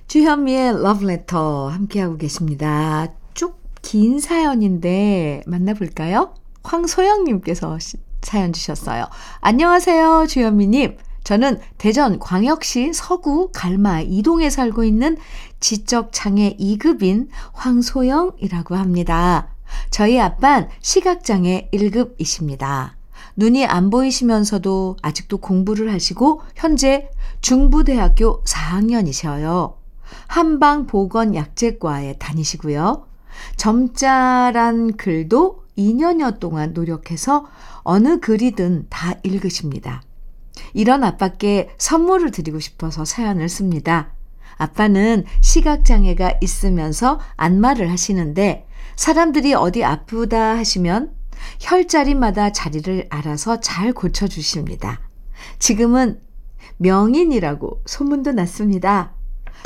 주현미의 0.08 0.82
러브레터 0.84 1.68
함께하고 1.70 2.18
계십니다. 2.18 3.08
쭉 3.34 3.58
긴 3.82 4.20
사연인데 4.20 5.44
만나볼까요? 5.48 6.34
황소영님께서 6.64 7.78
사연 8.22 8.52
주셨어요. 8.52 9.06
안녕하세요, 9.40 10.26
주현미님. 10.28 10.98
저는 11.24 11.62
대전 11.78 12.20
광역시 12.20 12.92
서구 12.94 13.50
갈마 13.54 14.02
이동에 14.02 14.50
살고 14.50 14.84
있는 14.84 15.16
지적장애 15.62 16.58
2급인 16.60 17.30
황소영이라고 17.54 18.76
합니다. 18.76 19.56
저희 19.90 20.20
아빤 20.20 20.68
시각장애 20.82 21.70
1급이십니다. 21.72 22.92
눈이 23.38 23.66
안 23.66 23.90
보이시면서도 23.90 24.98
아직도 25.02 25.38
공부를 25.38 25.94
하시고 25.94 26.42
현재 26.56 27.10
중부대학교 27.40 28.44
4학년이셔요. 28.44 29.77
한방보건약제과에 30.28 32.18
다니시고요. 32.18 33.08
점자란 33.56 34.98
글도 34.98 35.64
2년여 35.78 36.40
동안 36.40 36.74
노력해서 36.74 37.46
어느 37.84 38.20
글이든 38.20 38.88
다 38.90 39.14
읽으십니다. 39.24 40.02
이런 40.74 41.04
아빠께 41.04 41.70
선물을 41.78 42.32
드리고 42.32 42.60
싶어서 42.60 43.06
사연을 43.06 43.48
씁니다. 43.48 44.12
아빠는 44.58 45.26
시각장애가 45.42 46.40
있으면서 46.42 47.20
안마를 47.36 47.92
하시는데 47.92 48.68
사람들이 48.96 49.54
어디 49.54 49.84
아프다 49.84 50.58
하시면 50.58 51.12
혈자리마다 51.60 52.52
자리를 52.52 53.08
알아서 53.10 53.60
잘 53.60 53.94
고쳐주십니다. 53.94 55.00
지금은 55.60 56.20
명인이라고 56.78 57.84
소문도 57.86 58.32
났습니다. 58.32 59.14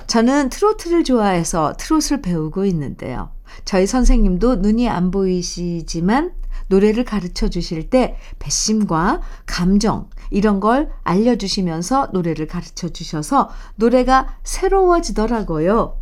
저는 0.08 0.50
트로트를 0.50 1.04
좋아해서 1.04 1.74
트롯을 1.78 2.22
배우고 2.22 2.66
있는데요. 2.66 3.32
저희 3.66 3.86
선생님도 3.86 4.58
눈이 4.58 4.90
안 4.90 5.12
보이시지만 5.12 6.34
노래를 6.68 7.04
가르쳐 7.06 7.50
주실 7.50 7.90
때 7.90 8.18
배심과 8.40 9.22
감정 9.46 10.10
이런 10.30 10.60
걸 10.60 10.90
알려주시면서 11.04 12.10
노래를 12.14 12.48
가르쳐 12.48 12.90
주셔서 12.90 13.50
노래가 13.76 14.38
새로워지더라고요. 14.44 15.98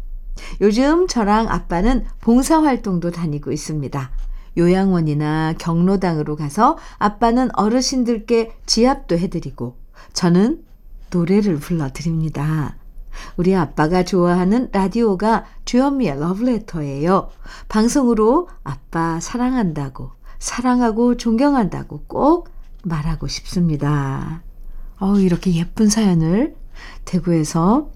요즘 0.62 1.08
저랑 1.08 1.49
아빠는 1.49 2.06
봉사활동도 2.21 3.12
다니고 3.12 3.52
있습니다. 3.52 4.12
요양원이나 4.58 5.56
경로당으로 5.58 6.36
가서 6.36 6.78
아빠는 6.97 7.49
어르신들께 7.56 8.52
지압도 8.65 9.17
해드리고 9.17 9.78
저는 10.13 10.63
노래를 11.12 11.58
불러드립니다. 11.58 12.78
우리 13.38 13.55
아빠가 13.55 14.03
좋아하는 14.03 14.69
라디오가 14.71 15.45
주현미의 15.65 16.19
러브레터예요. 16.19 17.29
방송으로 17.67 18.49
아빠 18.63 19.19
사랑한다고, 19.19 20.12
사랑하고 20.39 21.17
존경한다고 21.17 22.03
꼭 22.08 22.49
말하고 22.84 23.27
싶습니다. 23.27 24.43
어 24.99 25.17
이렇게 25.17 25.53
예쁜 25.55 25.89
사연을 25.89 26.55
대구에서 27.05 27.89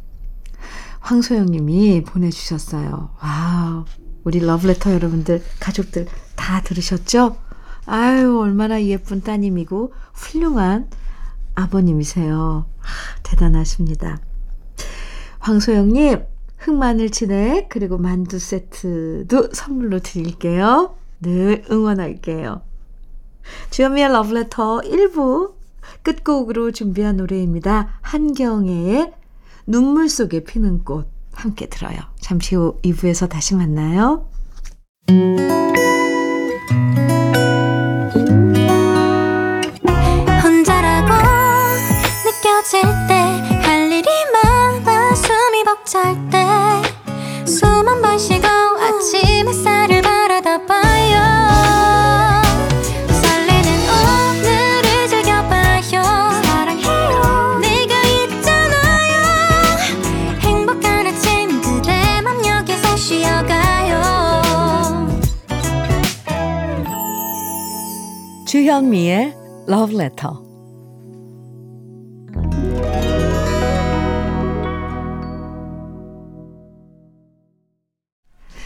황소영 0.99 1.47
님이 1.47 2.03
보내주셨어요. 2.03 3.09
와우. 3.21 3.85
우리 4.23 4.39
러브레터 4.39 4.93
여러분들, 4.93 5.43
가족들 5.59 6.07
다 6.35 6.61
들으셨죠? 6.61 7.37
아유, 7.85 8.39
얼마나 8.39 8.81
예쁜 8.83 9.21
따님이고 9.21 9.93
훌륭한 10.13 10.89
아버님이세요. 11.55 12.65
아, 12.79 12.85
대단하십니다. 13.23 14.19
황소영님, 15.43 16.25
흑마늘 16.57 17.09
진액, 17.09 17.67
그리고 17.67 17.97
만두 17.97 18.39
세트도 18.39 19.49
선물로 19.51 19.99
드릴게요. 19.99 20.95
늘 21.21 21.65
응원할게요. 21.69 22.61
주현미의 23.69 24.07
러브레터 24.13 24.81
1부 24.85 25.55
끝곡으로 26.01 26.71
준비한 26.71 27.17
노래입니다. 27.17 27.99
한경애의 28.01 29.11
눈물 29.67 30.07
속에 30.07 30.45
피는 30.45 30.85
꽃 30.85 31.09
함께 31.33 31.67
들어요. 31.67 31.97
잠시 32.21 32.55
후 32.55 32.79
2부에서 32.81 33.27
다시 33.27 33.55
만나요. 33.55 34.29
혼자라고 40.41 41.11
느껴질 42.23 42.81
때 43.09 43.12
벅찰 45.83 46.15
때숨 46.29 47.87
한 47.87 48.01
번 48.01 48.17
쉬고 48.17 48.47
주현미의 68.53 69.33
Love 69.67 69.95
Letter. 69.95 70.43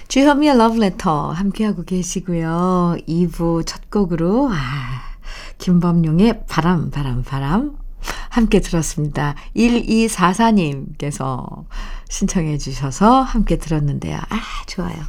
주현미의 0.08 0.56
Letter 0.56 1.34
함께하고 1.34 1.84
계시고요. 1.84 2.96
2부 3.08 3.66
첫 3.66 3.90
곡으로 3.90 4.48
아, 4.50 5.02
김범용의 5.58 6.44
바람 6.48 6.92
바람 6.92 7.24
바람 7.24 7.76
함께 8.30 8.62
들었습니다. 8.62 9.36
1244님께서 9.56 11.66
신청해 12.10 12.58
주셔서 12.58 13.22
함께 13.22 13.58
들었는데요. 13.58 14.18
아, 14.18 14.42
좋아요. 14.68 14.96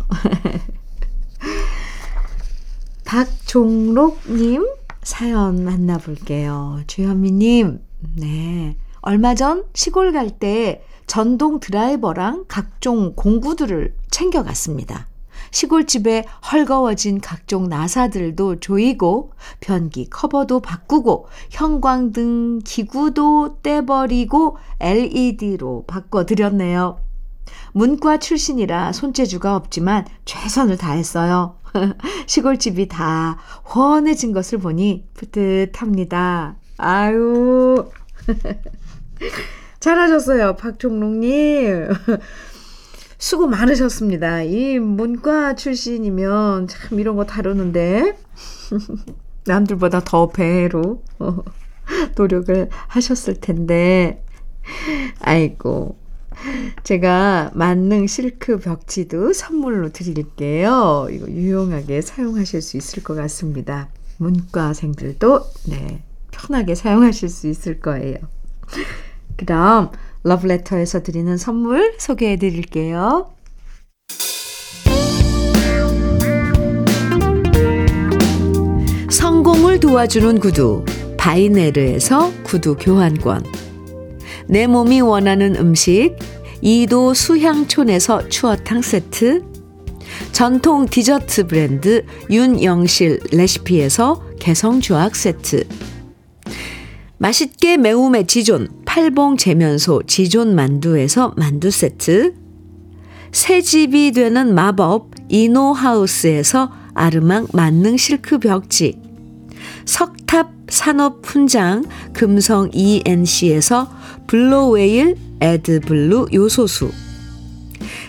박종록님 3.05 4.67
사연 5.03 5.65
만나볼게요. 5.65 6.83
주현미님, 6.89 7.81
네. 8.17 8.77
얼마 9.01 9.37
전 9.37 9.65
시골 9.75 10.11
갈 10.13 10.31
때 10.31 10.83
전동 11.09 11.59
드라이버랑 11.59 12.45
각종 12.47 13.15
공구들을 13.17 13.95
챙겨갔습니다. 14.11 15.09
시골집에 15.51 16.25
헐거워진 16.53 17.21
각종 17.21 17.69
나사들도 17.69 18.61
조이고 18.61 19.33
변기 19.61 20.09
커버도 20.11 20.61
바꾸고 20.61 21.29
형광등 21.51 22.61
기구도 22.65 23.59
떼버리고 23.63 24.59
LED로 24.79 25.85
바꿔드렸네요. 25.87 27.01
문과 27.73 28.19
출신이라 28.19 28.93
손재주가 28.93 29.57
없지만 29.57 30.07
최선을 30.27 30.77
다했어요. 30.77 31.57
시골집이 32.27 32.89
다 32.89 33.39
훤해진 33.75 34.33
것을 34.33 34.59
보니 34.59 35.07
뿌듯합니다. 35.15 36.57
아유. 36.77 37.91
잘하셨어요, 39.81 40.57
박종록님. 40.57 41.89
수고 43.19 43.49
많으셨습니다. 43.49 44.43
이 44.43 44.79
문과 44.79 45.55
출신이면 45.55 46.69
참 46.69 47.01
이런 47.01 47.17
거 47.17 47.25
다루는데, 47.25 48.17
남들보다 49.47 50.01
더 50.05 50.29
배로 50.29 51.03
노력을 52.17 52.69
하셨을 52.89 53.41
텐데, 53.41 54.25
아이고. 55.21 55.97
제가 56.85 57.51
만능 57.55 58.07
실크 58.07 58.61
벽지도 58.61 59.33
선물로 59.33 59.91
드릴게요. 59.91 61.09
이거 61.11 61.27
유용하게 61.29 62.01
사용하실 62.01 62.63
수 62.63 62.77
있을 62.77 63.03
것 63.03 63.15
같습니다. 63.17 63.89
문과생들도, 64.19 65.41
네, 65.69 66.05
편하게 66.31 66.77
사용하실 66.77 67.29
수 67.29 67.49
있을 67.49 67.81
거예요. 67.81 68.19
그럼 69.39 69.93
러브레터에서 70.25 71.03
드리는 71.03 71.37
선물 71.37 71.95
소개해 71.99 72.37
드릴게요. 72.37 73.31
성공을 79.09 79.81
도와주는 79.81 80.41
구두 80.41 80.85
바이네르에서 81.17 82.33
구두 82.43 82.77
교환권. 82.77 83.45
내 84.49 84.67
몸이 84.67 85.01
원하는 85.01 85.57
음식 85.57 86.17
이도 86.61 87.15
수향촌에서 87.15 88.29
추어탕 88.29 88.83
세트. 88.83 89.45
전통 90.33 90.87
디저트 90.87 91.47
브랜드 91.47 92.05
윤영실 92.29 93.21
레시피에서 93.31 94.25
개성조악 94.41 95.15
세트. 95.15 95.67
맛있게 97.19 97.77
매움의 97.77 98.27
지존 98.27 98.69
팔봉 98.89 99.37
재면소 99.37 100.03
지존 100.07 100.55
만두에서 100.55 101.35
만두 101.37 101.71
세트. 101.71 102.33
새 103.33 103.61
집이 103.61 104.13
되는 104.13 104.55
마법 104.55 105.11
이노하우스에서 105.29 106.73
아르망 106.95 107.47
만능 107.53 107.99
실크 107.99 108.39
벽지. 108.39 108.99
석탑 109.85 110.53
산업 110.71 111.21
훈장 111.23 111.85
금성 112.15 112.71
ENC에서 112.73 113.93
블로웨일 114.27 115.17
에드블루 115.43 116.29
요소수. 116.33 116.91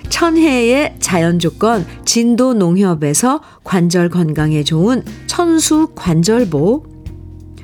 천혜의 0.08 0.96
자연조건 1.00 1.86
진도 2.06 2.54
농협에서 2.54 3.42
관절 3.66 4.10
건강에 4.10 4.64
좋은 4.64 5.04
천수 5.28 5.90
관절보 5.94 6.89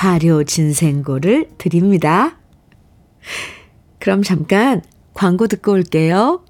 발효 0.00 0.44
진생고를 0.44 1.50
드립니다. 1.58 2.38
그럼 3.98 4.22
잠깐 4.22 4.80
광고 5.12 5.46
듣고 5.46 5.72
올게요. 5.72 6.42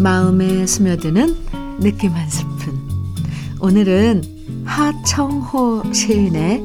마음에 0.00 0.66
스며드는 0.66 1.36
느낌 1.80 2.12
한 2.12 2.26
스푼. 2.30 2.74
오늘은 3.60 4.64
하청호 4.64 5.92
시인의 5.92 6.62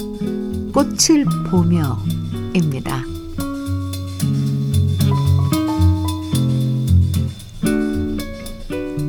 꽃을 0.71 1.25
보며입니다. 1.51 3.10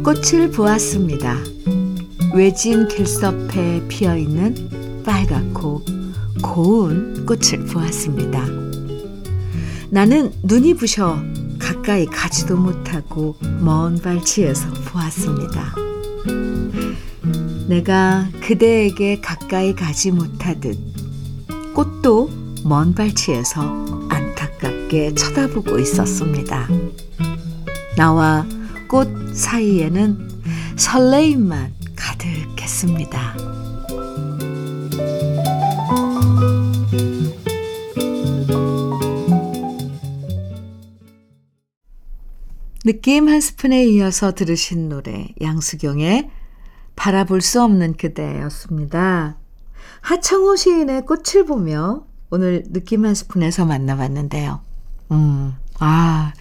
꽃을 0.05 0.51
보았습니다. 0.51 1.37
외진 2.35 2.89
길섭에 2.89 3.87
피어 3.87 4.17
있는 4.17 5.03
빨갛고 5.05 5.85
고운 6.43 7.25
꽃을 7.25 7.67
보았습니다. 7.67 8.45
나는 9.91 10.33
눈이 10.43 10.75
부셔 10.75 11.23
가까이 11.61 12.07
가지도 12.07 12.57
못하고 12.57 13.37
먼 13.61 13.97
발치에서 13.97 14.73
보았습니다. 14.87 15.73
내가 17.69 18.29
그대에게 18.41 19.21
가까이 19.21 19.73
가지 19.73 20.11
못하듯 20.11 20.77
꽃도 21.75 22.29
먼 22.65 22.93
발치에서 22.93 24.09
안타깝게 24.09 25.15
쳐다보고 25.15 25.79
있었습니다. 25.79 26.69
나와 27.97 28.45
꽃 28.93 29.09
사이에는 29.35 30.29
설레임만 30.77 31.73
가득했습니다. 31.97 33.37
느낌 42.85 43.31
한 43.31 43.41
스푼에 43.41 43.83
이어서 43.87 44.33
들으신 44.33 44.91
노래 44.91 45.29
양수경의 45.41 46.29
바라볼 46.95 47.41
수 47.41 47.63
없는 47.63 47.95
그대였습니다. 47.95 49.39
하청호 50.03 50.57
시인의 50.57 51.07
꽃을 51.07 51.47
보며 51.47 52.05
오늘 52.29 52.63
느낌 52.69 53.07
한 53.07 53.15
스푼에서 53.15 53.65
만나봤는데요. 53.65 54.61
음, 55.13 55.55
아, 55.79 56.35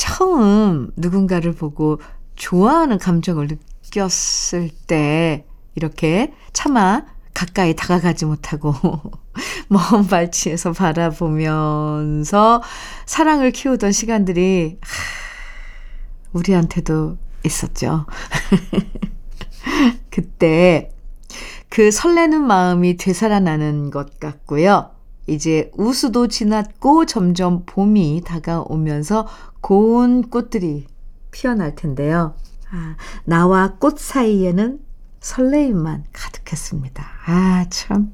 처음 0.00 0.90
누군가를 0.96 1.52
보고 1.52 2.00
좋아하는 2.34 2.96
감정을 2.96 3.48
느꼈을 3.84 4.70
때 4.86 5.44
이렇게 5.74 6.32
차마 6.54 7.04
가까이 7.34 7.76
다가가지 7.76 8.24
못하고 8.24 8.72
먼 9.68 10.06
발치에서 10.08 10.72
바라보면서 10.72 12.62
사랑을 13.04 13.50
키우던 13.50 13.92
시간들이 13.92 14.78
우리한테도 16.32 17.18
있었죠. 17.44 18.06
그때 20.08 20.92
그 21.68 21.90
설레는 21.90 22.40
마음이 22.40 22.96
되살아나는 22.96 23.90
것 23.90 24.18
같고요. 24.18 24.92
이제 25.30 25.70
우수도 25.74 26.26
지났고 26.26 27.06
점점 27.06 27.64
봄이 27.64 28.22
다가오면서 28.24 29.28
고운 29.60 30.28
꽃들이 30.28 30.86
피어날 31.30 31.76
텐데요. 31.76 32.34
아, 32.70 32.96
나와 33.24 33.74
꽃 33.78 33.98
사이에는 33.98 34.80
설레임만 35.20 36.04
가득했습니다. 36.12 37.06
아, 37.26 37.66
참. 37.70 38.12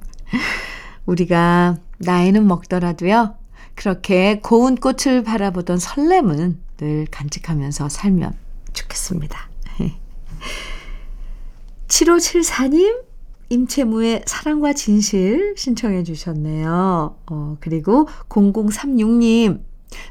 우리가 1.07 1.79
나이는 1.99 2.47
먹더라도요. 2.47 3.35
그렇게 3.75 4.41
고운 4.41 4.77
꽃을 4.77 5.23
바라보던 5.25 5.79
설렘은 5.79 6.61
늘 6.77 7.07
간직하면서 7.11 7.89
살면 7.89 8.35
좋겠습니다. 8.75 9.39
7574님, 11.89 13.03
임채무의 13.49 14.25
사랑과 14.27 14.73
진실 14.73 15.55
신청해 15.57 16.03
주셨네요. 16.03 17.17
어, 17.31 17.57
그리고 17.61 18.09
0036님, 18.29 19.61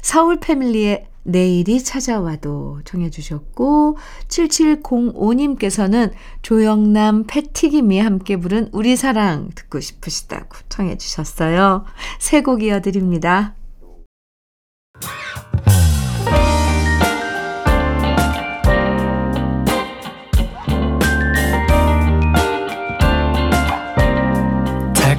서울 0.02 0.38
패밀리의 0.40 1.06
내일이 1.26 1.82
찾아와도 1.82 2.80
청해 2.84 3.10
주셨고 3.10 3.98
7705님께서는 4.28 6.12
조영남 6.42 7.24
패티김이 7.26 7.98
함께 7.98 8.36
부른 8.36 8.68
우리 8.72 8.94
사랑 8.96 9.50
듣고 9.54 9.80
싶으시다고 9.80 10.56
청해 10.68 10.98
주셨어요. 10.98 11.84
새곡 12.20 12.62
이어드립니다. 12.62 13.56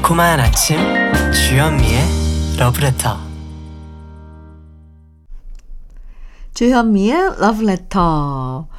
달콤한 0.07 0.39
아침 0.39 0.77
주현미의 1.33 1.99
러브레터 2.57 3.17
주현미의 6.53 7.35
러브레터 7.37 8.69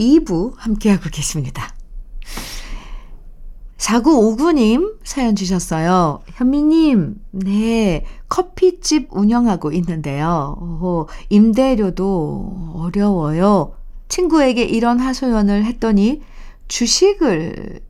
2부 0.00 0.54
함께하고 0.56 1.10
계십니다. 1.12 1.74
4959님 3.76 4.96
사연 5.04 5.36
주셨어요. 5.36 6.22
현미님, 6.28 7.16
네, 7.32 8.06
커피집 8.30 9.08
운영하고 9.10 9.72
있는데요. 9.72 10.56
오, 10.58 11.06
임대료도 11.28 12.76
어려워요. 12.76 13.74
친구에게 14.08 14.62
이런 14.62 15.00
하소연을 15.00 15.66
했더니 15.66 16.22
주식을 16.68 17.87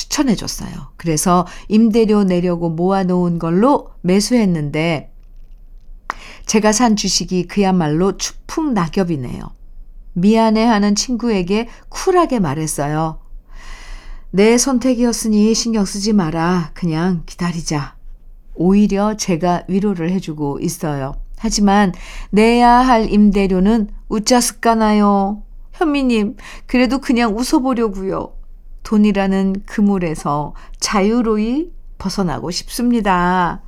추천해 0.00 0.34
줬어요. 0.34 0.70
그래서 0.96 1.46
임대료 1.68 2.24
내려고 2.24 2.70
모아놓은 2.70 3.38
걸로 3.38 3.90
매수했는데 4.00 5.12
제가 6.46 6.72
산 6.72 6.96
주식이 6.96 7.46
그야말로 7.46 8.16
추풍 8.16 8.72
낙엽이네요. 8.72 9.42
미안해하는 10.14 10.94
친구에게 10.94 11.68
쿨하게 11.90 12.40
말했어요. 12.40 13.20
내 14.30 14.56
선택이었으니 14.56 15.54
신경 15.54 15.84
쓰지 15.84 16.14
마라. 16.14 16.70
그냥 16.72 17.24
기다리자. 17.26 17.96
오히려 18.54 19.18
제가 19.18 19.64
위로를 19.68 20.10
해주고 20.12 20.60
있어요. 20.60 21.14
하지만 21.36 21.92
내야 22.30 22.70
할 22.70 23.12
임대료는 23.12 23.90
웃자스까나요? 24.08 25.42
현미님, 25.72 26.36
그래도 26.66 27.00
그냥 27.00 27.36
웃어보려고요. 27.36 28.39
돈이라는 28.82 29.62
그물에서 29.66 30.54
자유로이 30.78 31.72
벗어나고 31.98 32.50
싶습니다. 32.50 33.62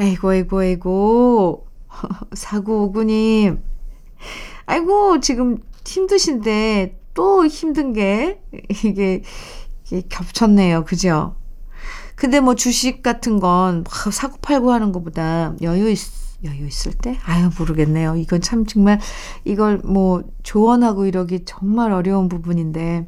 에이고, 0.00 0.34
에이고, 0.34 0.64
에이고. 0.64 1.66
사구오구님. 2.34 3.62
아이고, 4.66 5.20
지금 5.20 5.58
힘드신데 5.86 7.00
또 7.14 7.46
힘든 7.46 7.92
게 7.92 8.42
이게, 8.84 9.22
이게 9.86 10.02
겹쳤네요. 10.08 10.84
그죠? 10.84 11.36
근데 12.16 12.40
뭐 12.40 12.54
주식 12.54 13.02
같은 13.02 13.38
건 13.40 13.84
사고 14.10 14.38
팔고 14.38 14.72
하는 14.72 14.90
것보다 14.90 15.54
여유 15.62 15.90
있, 15.90 15.98
여유 16.44 16.66
있을 16.66 16.92
때? 16.92 17.18
아유, 17.24 17.50
모르겠네요. 17.58 18.16
이건 18.16 18.40
참 18.40 18.66
정말 18.66 18.98
이걸 19.44 19.78
뭐 19.84 20.22
조언하고 20.42 21.06
이러기 21.06 21.44
정말 21.44 21.92
어려운 21.92 22.28
부분인데 22.28 23.06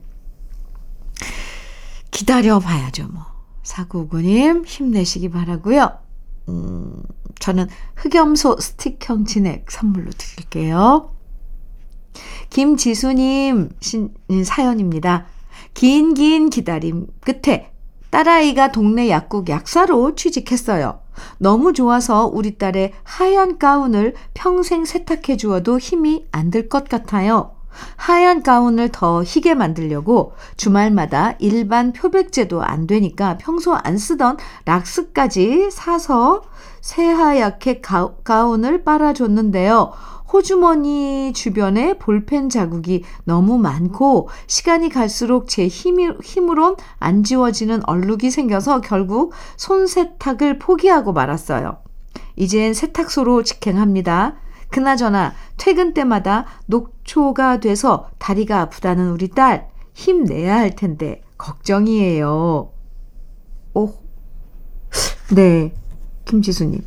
기다려 2.23 2.59
봐야죠, 2.59 3.07
뭐. 3.13 3.23
사구오구님 3.63 4.65
힘내시기 4.67 5.29
바라고요. 5.31 6.01
음, 6.49 7.01
저는 7.39 7.69
흑염소 7.95 8.57
스틱형 8.59 9.25
진액 9.25 9.71
선물로 9.71 10.11
드릴게요. 10.11 11.15
김지수님 12.51 13.69
신, 13.79 14.15
사연입니다. 14.45 15.27
긴, 15.75 16.13
긴 16.15 16.51
기다림 16.51 17.07
끝에 17.21 17.71
딸아이가 18.11 18.73
동네 18.73 19.09
약국 19.11 19.49
약사로 19.49 20.17
취직했어요. 20.17 20.99
너무 21.39 21.73
좋아서 21.73 22.27
우리 22.27 22.59
딸의 22.59 22.95
하얀 23.05 23.59
가운을 23.59 24.17
평생 24.35 24.85
세탁해 24.85 25.37
주어도 25.37 25.79
힘이 25.79 26.27
안 26.33 26.51
들 26.51 26.69
것 26.69 26.89
같아요. 26.89 27.55
하얀 27.97 28.43
가운을 28.43 28.91
더 28.91 29.23
희게 29.23 29.55
만들려고 29.55 30.33
주말마다 30.57 31.35
일반 31.39 31.93
표백제도 31.93 32.63
안 32.63 32.87
되니까 32.87 33.39
평소 33.39 33.75
안 33.75 33.99
쓰던 33.99 34.39
락스까지 34.65 35.71
사서 35.71 36.43
새하얗게 36.81 37.81
가, 37.81 38.13
가운을 38.25 38.85
빨아줬는데요. 38.85 39.93
호주머니 40.33 41.33
주변에 41.35 41.95
볼펜 41.99 42.51
자국이 42.51 43.05
너무 43.25 43.59
많고 43.59 44.29
시간이 44.47 44.91
갈수록 44.91 45.49
제 45.49 45.67
힘으론 45.67 46.77
안 46.99 47.25
지워지는 47.25 47.81
얼룩이 47.87 48.31
생겨서 48.31 48.83
결국 48.83 49.33
손 49.57 49.87
세탁을 49.87 50.59
포기하고 50.59 51.13
말았어요. 51.13 51.79
이젠 52.37 52.75
세탁소로 52.75 53.43
직행합니다. 53.43 54.37
그나저나 54.71 55.35
퇴근 55.57 55.95
때마다 55.95 56.47
녹초가 56.67 57.61
돼서 57.61 58.11
다리가 58.19 58.61
아프다는 58.61 59.11
우리 59.11 59.29
딸 59.29 59.69
힘내야 59.95 60.57
할 60.57 60.77
텐데 60.77 61.23
걱정이에요. 61.39 62.73
오, 63.75 63.95
네, 65.35 65.75
김지수님. 66.25 66.85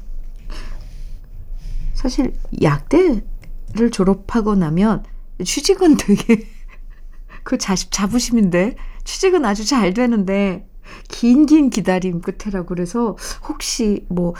사실 1.93 2.33
약대를 2.61 3.91
졸업하고 3.91 4.55
나면 4.55 5.03
취직은 5.43 5.97
되게 5.97 6.47
그 7.43 7.57
자식 7.57 7.91
자부심인데 7.91 8.75
취직은 9.03 9.45
아주 9.45 9.65
잘 9.65 9.93
되는데 9.93 10.67
긴긴 11.07 11.69
기다림 11.69 12.21
끝에라고 12.21 12.67
그래서 12.67 13.15
혹시 13.47 14.05
뭐 14.09 14.33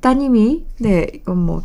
따님이 0.00 0.66
네 0.80 1.06
이건 1.14 1.38
뭐 1.38 1.62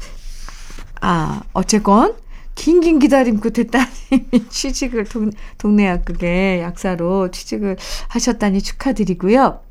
아, 1.01 1.41
어쨌건, 1.53 2.15
긴긴 2.55 2.99
기다림 2.99 3.39
끝에 3.39 3.65
따님이 3.67 4.49
취직을 4.49 5.05
동, 5.05 5.29
동네 5.57 5.85
약국에 5.85 6.59
약사로 6.61 7.29
취직을 7.31 7.77
하셨다니 8.09 8.61
축하드리고요. 8.61 9.61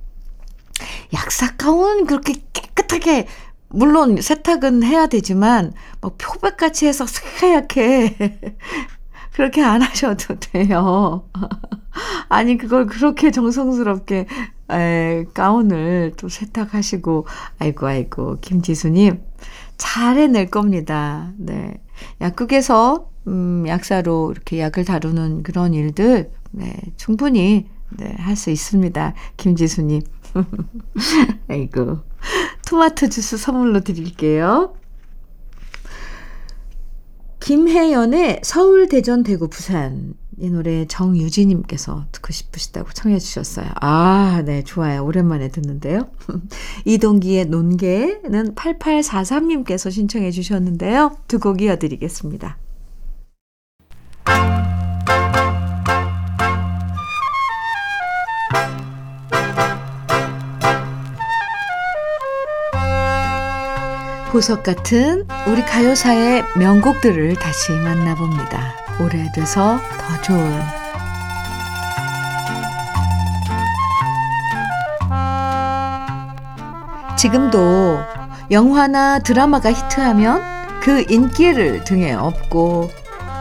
약사 1.13 1.57
가운 1.57 2.07
그렇게 2.07 2.35
깨끗하게, 2.53 3.27
물론 3.69 4.21
세탁은 4.21 4.85
해야 4.85 5.09
되지만, 5.09 5.73
뭐 6.01 6.15
표백같이 6.17 6.87
해서 6.87 7.05
하얗게, 7.41 8.17
그렇게 9.35 9.63
안 9.63 9.83
하셔도 9.83 10.39
돼요. 10.39 11.29
아니, 12.29 12.57
그걸 12.57 12.87
그렇게 12.87 13.31
정성스럽게, 13.31 14.27
에, 14.71 15.25
가운을 15.35 16.13
또 16.17 16.29
세탁하시고, 16.29 17.27
아이고, 17.59 17.87
아이고, 17.87 18.39
김지수님. 18.41 19.26
잘 19.77 20.17
해낼 20.19 20.51
겁니다. 20.51 21.33
네. 21.39 21.81
약국에서, 22.21 23.11
음, 23.27 23.65
약사로 23.67 24.33
이렇게 24.33 24.61
약을 24.61 24.85
다루는 24.85 25.43
그런 25.43 25.75
일들, 25.75 26.31
네, 26.53 26.75
충분히, 26.97 27.69
네, 27.91 28.15
할 28.19 28.37
수 28.37 28.51
있습니다. 28.51 29.15
김지수님. 29.37 30.03
아이고. 31.49 32.01
토마토 32.67 33.09
주스 33.09 33.37
선물로 33.37 33.81
드릴게요. 33.81 34.75
김혜연의 37.41 38.41
서울, 38.43 38.89
대전, 38.89 39.23
대구, 39.23 39.49
부산. 39.49 40.15
이 40.39 40.51
노래 40.51 40.85
정유진님께서 40.87 42.07
듣고 42.13 42.33
싶으시다고 42.33 42.91
청해 42.93 43.19
주셨어요. 43.19 43.69
아, 43.81 44.43
네, 44.45 44.63
좋아요. 44.63 45.05
오랜만에 45.05 45.49
듣는데요. 45.49 46.09
이동기의 46.85 47.47
논개는 47.47 48.55
8843님께서 48.55 49.91
신청해 49.91 50.31
주셨는데요. 50.31 51.17
두 51.29 51.39
곡 51.39 51.63
이어드리겠습니다. 51.63 52.59
보석 64.31 64.63
같은 64.65 65.27
우리 65.49 65.63
가요사의 65.63 66.45
명곡들을 66.59 67.37
다시 67.37 67.73
만나봅니다. 67.73 68.86
오래돼서 69.01 69.79
더 69.79 70.23
좋은 70.23 70.63
지금도 77.17 77.99
영화나 78.51 79.19
드라마가 79.19 79.73
히트하면 79.73 80.43
그 80.81 81.05
인기를 81.09 81.85
등에 81.85 82.13
업고 82.13 82.91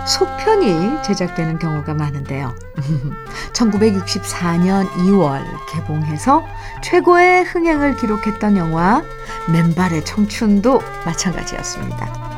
속편이 0.07 1.03
제작되는 1.03 1.59
경우가 1.59 1.93
많은데요. 1.93 2.53
1964년 3.53 4.87
2월 4.89 5.43
개봉해서 5.71 6.43
최고의 6.83 7.43
흥행을 7.43 7.97
기록했던 7.97 8.57
영화 8.57 9.03
맨발의 9.51 10.05
청춘도 10.05 10.81
마찬가지였습니다. 11.05 12.34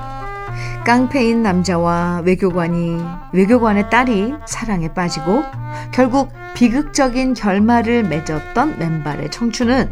깡패인 0.88 1.44
남자와 1.44 2.22
외교관이 2.24 2.98
외교관의 3.34 3.90
딸이 3.90 4.34
사랑에 4.46 4.88
빠지고 4.94 5.44
결국 5.92 6.32
비극적인 6.56 7.34
결말을 7.34 8.04
맺었던 8.04 8.80
맨발의 8.80 9.30
청춘은 9.30 9.92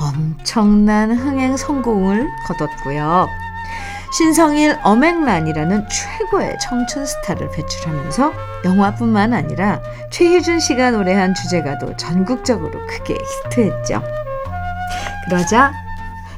엄청난 0.00 1.10
흥행 1.10 1.56
성공을 1.56 2.28
거뒀고요. 2.46 3.26
신성일 4.16 4.78
어맹란이라는 4.84 5.88
최고의 5.88 6.56
청춘 6.60 7.04
스타를 7.04 7.50
배출하면서 7.50 8.32
영화뿐만 8.64 9.32
아니라 9.32 9.82
최희준 10.10 10.60
씨가 10.60 10.92
노래한 10.92 11.34
주제가도 11.34 11.96
전국적으로 11.96 12.86
크게 12.86 13.18
히트했죠. 13.44 14.00
그러자 15.24 15.72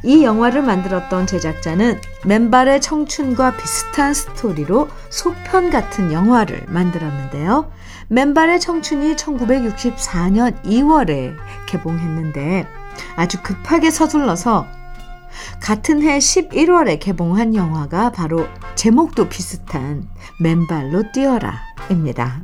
이 0.02 0.24
영화를 0.24 0.62
만들었던 0.62 1.26
제작자는 1.26 2.00
맨발의 2.24 2.80
청춘과 2.80 3.56
비슷한 3.56 4.14
스토리로 4.14 4.88
속편 5.10 5.70
같은 5.70 6.12
영화를 6.12 6.64
만들었는데요. 6.68 7.70
맨발의 8.08 8.60
청춘이 8.60 9.14
1964년 9.16 10.62
2월에 10.64 11.36
개봉했는데 11.66 12.66
아주 13.16 13.42
급하게 13.42 13.90
서둘러서 13.90 14.66
같은 15.60 16.02
해 16.02 16.18
11월에 16.18 16.98
개봉한 16.98 17.54
영화가 17.54 18.10
바로 18.12 18.46
제목도 18.74 19.28
비슷한 19.28 20.08
맨발로 20.40 21.12
뛰어라 21.12 21.60
입니다. 21.90 22.42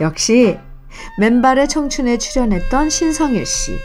역시 0.00 0.58
맨발의 1.18 1.68
청춘에 1.68 2.18
출연했던 2.18 2.90
신성일 2.90 3.46
씨, 3.46 3.78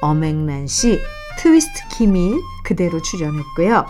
어맹란 0.00 0.66
씨, 0.66 1.00
트위스트 1.38 1.88
김이 1.88 2.34
그대로 2.64 3.00
출연했고요. 3.00 3.86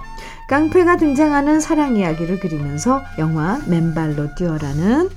깡패가 0.48 0.96
등장하는 0.96 1.61
사랑 1.61 1.96
이야기를 1.96 2.40
그리면서 2.40 3.02
영화 3.18 3.61
맨발로 3.66 4.34
뛰어라는 4.37 5.11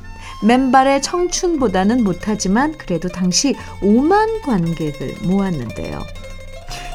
맨발의 0.44 1.02
청춘보다는 1.02 2.04
못하지만 2.04 2.78
그래도 2.78 3.10
당시 3.10 3.56
5만 3.82 4.42
관객을 4.44 5.18
모았는데요. 5.24 6.00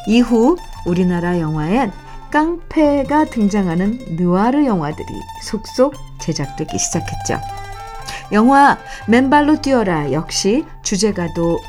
이후 0.09 0.57
우리나라 0.85 1.39
영화엔 1.39 1.93
깡패가 2.31 3.27
등장하는 3.27 4.17
느와르 4.17 4.67
영화들이 4.67 5.07
속속 5.43 5.95
제작되기 6.21 6.77
시작했죠. 6.79 7.41
영화 8.33 8.79
맨발로 9.07 9.61
뛰어라 9.61 10.13
역시 10.13 10.65
주제가도 10.83 11.61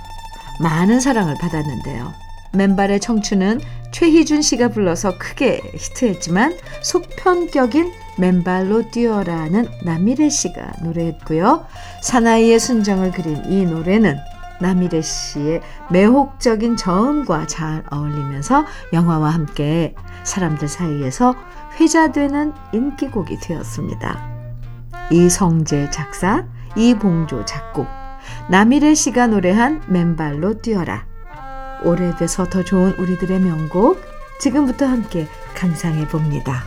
많은 0.59 0.99
사랑을 0.99 1.35
받았는데요. 1.39 2.26
맨발의 2.57 2.99
청춘은 2.99 3.61
최희준 3.91 4.41
씨가 4.41 4.69
불러서 4.69 5.17
크게 5.17 5.61
히트했지만 5.73 6.57
속편격인 6.81 7.91
맨발로 8.17 8.91
뛰어라는 8.91 9.67
남미래 9.85 10.29
씨가 10.29 10.73
노래했고요. 10.83 11.65
사나이의 12.01 12.59
순정을 12.59 13.11
그린 13.11 13.43
이 13.45 13.65
노래는 13.65 14.17
남미래 14.59 15.01
씨의 15.01 15.61
매혹적인 15.91 16.77
저음과 16.77 17.45
잘 17.45 17.83
어울리면서 17.91 18.65
영화와 18.91 19.29
함께 19.29 19.93
사람들 20.23 20.67
사이에서 20.67 21.35
회자되는 21.79 22.53
인기곡이 22.73 23.39
되었습니다. 23.39 24.37
이성재 25.11 25.91
작사, 25.91 26.45
이봉조 26.75 27.45
작곡, 27.45 27.87
남미래 28.49 28.95
씨가 28.95 29.27
노래한 29.27 29.83
맨발로 29.87 30.61
뛰어라. 30.61 31.05
오래돼서 31.83 32.45
더 32.45 32.63
좋은 32.63 32.91
우리들의 32.93 33.39
명곡 33.39 34.01
지금부터 34.39 34.85
함께 34.85 35.27
감상해 35.55 36.07
봅니다. 36.07 36.63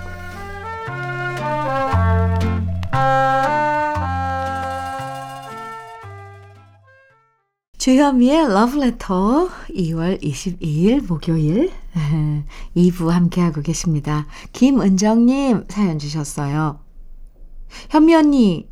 주현미의 7.79 8.53
러브레터 8.53 9.49
2월 9.71 10.23
22일 10.23 11.07
목요일 11.09 11.73
2부 12.77 13.09
함께하고 13.09 13.63
계십니다. 13.63 14.27
김은정님 14.53 15.65
사연 15.69 15.99
주셨어요. 15.99 16.81
현미 17.89 18.15
언니, 18.15 18.69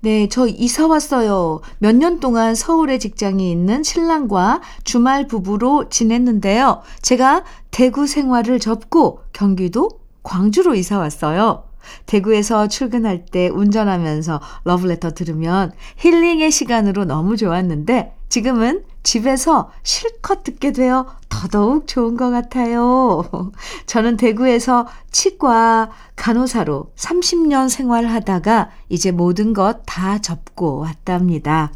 네, 0.00 0.28
저 0.28 0.46
이사 0.46 0.86
왔어요. 0.86 1.60
몇 1.78 1.94
년 1.94 2.20
동안 2.20 2.54
서울에 2.54 2.98
직장이 2.98 3.50
있는 3.50 3.82
신랑과 3.82 4.60
주말 4.84 5.26
부부로 5.26 5.88
지냈는데요. 5.88 6.82
제가 7.02 7.44
대구 7.70 8.06
생활을 8.06 8.58
접고 8.58 9.20
경기도 9.32 9.90
광주로 10.22 10.74
이사 10.74 10.98
왔어요. 10.98 11.64
대구에서 12.06 12.68
출근할 12.68 13.24
때 13.26 13.48
운전하면서 13.48 14.40
러브레터 14.64 15.12
들으면 15.12 15.72
힐링의 15.96 16.50
시간으로 16.50 17.04
너무 17.06 17.36
좋았는데 17.36 18.14
지금은 18.28 18.84
집에서 19.02 19.70
실컷 19.82 20.44
듣게 20.44 20.72
되어 20.72 21.06
더더욱 21.28 21.86
좋은 21.86 22.16
것 22.16 22.30
같아요. 22.30 23.22
저는 23.86 24.16
대구에서 24.16 24.86
치과 25.10 25.90
간호사로 26.16 26.92
30년 26.96 27.68
생활하다가 27.68 28.70
이제 28.88 29.10
모든 29.10 29.52
것 29.54 29.82
다 29.86 30.18
접고 30.18 30.78
왔답니다. 30.78 31.72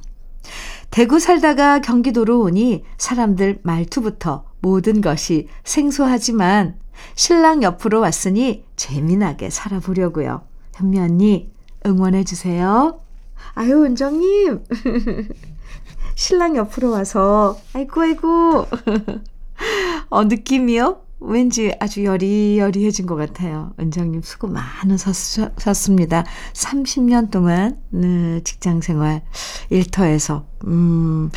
대구 0.90 1.18
살다가 1.18 1.80
경기도로 1.80 2.40
오니 2.40 2.84
사람들 2.98 3.60
말투부터 3.62 4.44
모든 4.60 5.00
것이 5.00 5.48
생소하지만 5.64 6.76
신랑 7.16 7.62
옆으로 7.62 8.00
왔으니 8.00 8.64
재미나게 8.76 9.50
살아보려고요. 9.50 10.42
현미 10.74 10.98
언니 11.00 11.50
응원해 11.86 12.24
주세요. 12.24 13.00
아유 13.54 13.84
은정님 13.84 14.64
신랑 16.14 16.56
옆으로 16.56 16.90
와서 16.90 17.58
아이고 17.72 18.00
아이고 18.00 18.66
어 20.10 20.24
느낌이요? 20.24 21.00
왠지 21.20 21.74
아주 21.80 22.04
여리여리해진 22.04 23.06
것 23.06 23.16
같아요. 23.16 23.72
은정님 23.80 24.22
수고 24.22 24.46
많으셨습니다. 24.46 26.24
30년 26.52 27.30
동안 27.30 27.78
네, 27.90 28.40
직장 28.44 28.80
생활 28.80 29.22
일터에서 29.70 30.46
음 30.66 31.30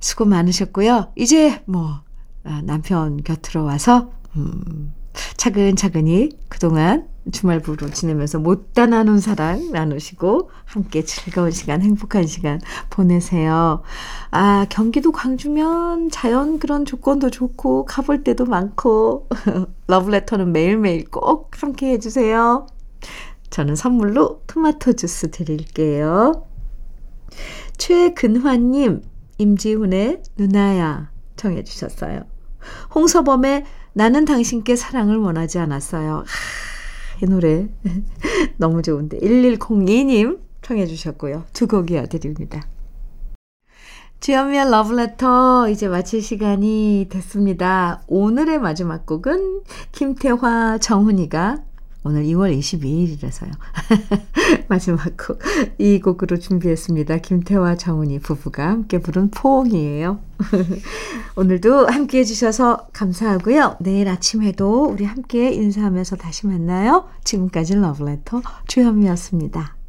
수고 0.00 0.24
많으셨고요. 0.24 1.12
이제 1.16 1.62
뭐 1.66 2.00
아, 2.44 2.60
남편 2.64 3.22
곁으로 3.22 3.64
와서 3.64 4.10
음, 4.36 4.92
차근차근히 5.36 6.30
그동안 6.48 7.08
주말부로 7.30 7.88
지내면서 7.90 8.38
못다 8.38 8.86
나눈 8.86 9.20
사랑 9.20 9.70
나누시고 9.70 10.50
함께 10.64 11.04
즐거운 11.04 11.50
시간, 11.50 11.80
행복한 11.82 12.26
시간 12.26 12.60
보내세요. 12.90 13.82
아, 14.30 14.66
경기도 14.68 15.12
광주면 15.12 16.10
자연 16.10 16.58
그런 16.58 16.84
조건도 16.84 17.30
좋고 17.30 17.84
가볼 17.84 18.24
때도 18.24 18.46
많고 18.46 19.28
러브레터는 19.86 20.52
매일매일 20.52 21.08
꼭 21.10 21.50
함께 21.62 21.92
해주세요. 21.92 22.66
저는 23.50 23.76
선물로 23.76 24.42
토마토 24.46 24.94
주스 24.94 25.30
드릴게요. 25.30 26.46
최근화님, 27.76 29.02
임지훈의 29.38 30.22
누나야 30.36 31.10
청해 31.36 31.64
주셨어요. 31.64 32.22
홍서범의 32.94 33.64
나는 33.94 34.24
당신께 34.24 34.76
사랑을 34.76 35.18
원하지 35.18 35.58
않았어요. 35.58 36.18
하, 36.18 36.71
이 37.22 37.24
노래 37.26 37.68
너무 38.58 38.82
좋은데 38.82 39.18
1102님 39.20 40.40
청해 40.62 40.86
주셨고요. 40.86 41.44
두 41.52 41.66
곡 41.68 41.90
이어드립니다. 41.90 42.66
주현미의 44.20 44.70
러브레터 44.70 45.68
이제 45.68 45.88
마칠 45.88 46.20
시간이 46.22 47.06
됐습니다. 47.10 48.02
오늘의 48.08 48.58
마지막 48.60 49.06
곡은 49.06 49.62
김태화 49.92 50.78
정훈이가 50.78 51.58
오늘 52.04 52.24
2월 52.24 52.56
22일이라서요. 52.58 53.50
마지막 54.68 55.04
곡. 55.16 55.38
이 55.78 56.00
곡으로 56.00 56.38
준비했습니다. 56.38 57.18
김태화 57.18 57.76
정훈이 57.76 58.18
부부가 58.18 58.68
함께 58.68 58.98
부른 58.98 59.30
포옹이에요. 59.30 60.18
오늘도 61.36 61.86
함께 61.86 62.18
해주셔서 62.18 62.88
감사하고요. 62.92 63.76
내일 63.80 64.08
아침에도 64.08 64.86
우리 64.86 65.04
함께 65.04 65.52
인사하면서 65.52 66.16
다시 66.16 66.46
만나요. 66.46 67.08
지금까지 67.24 67.76
러브레터 67.76 68.42
주현미였습니다. 68.66 69.81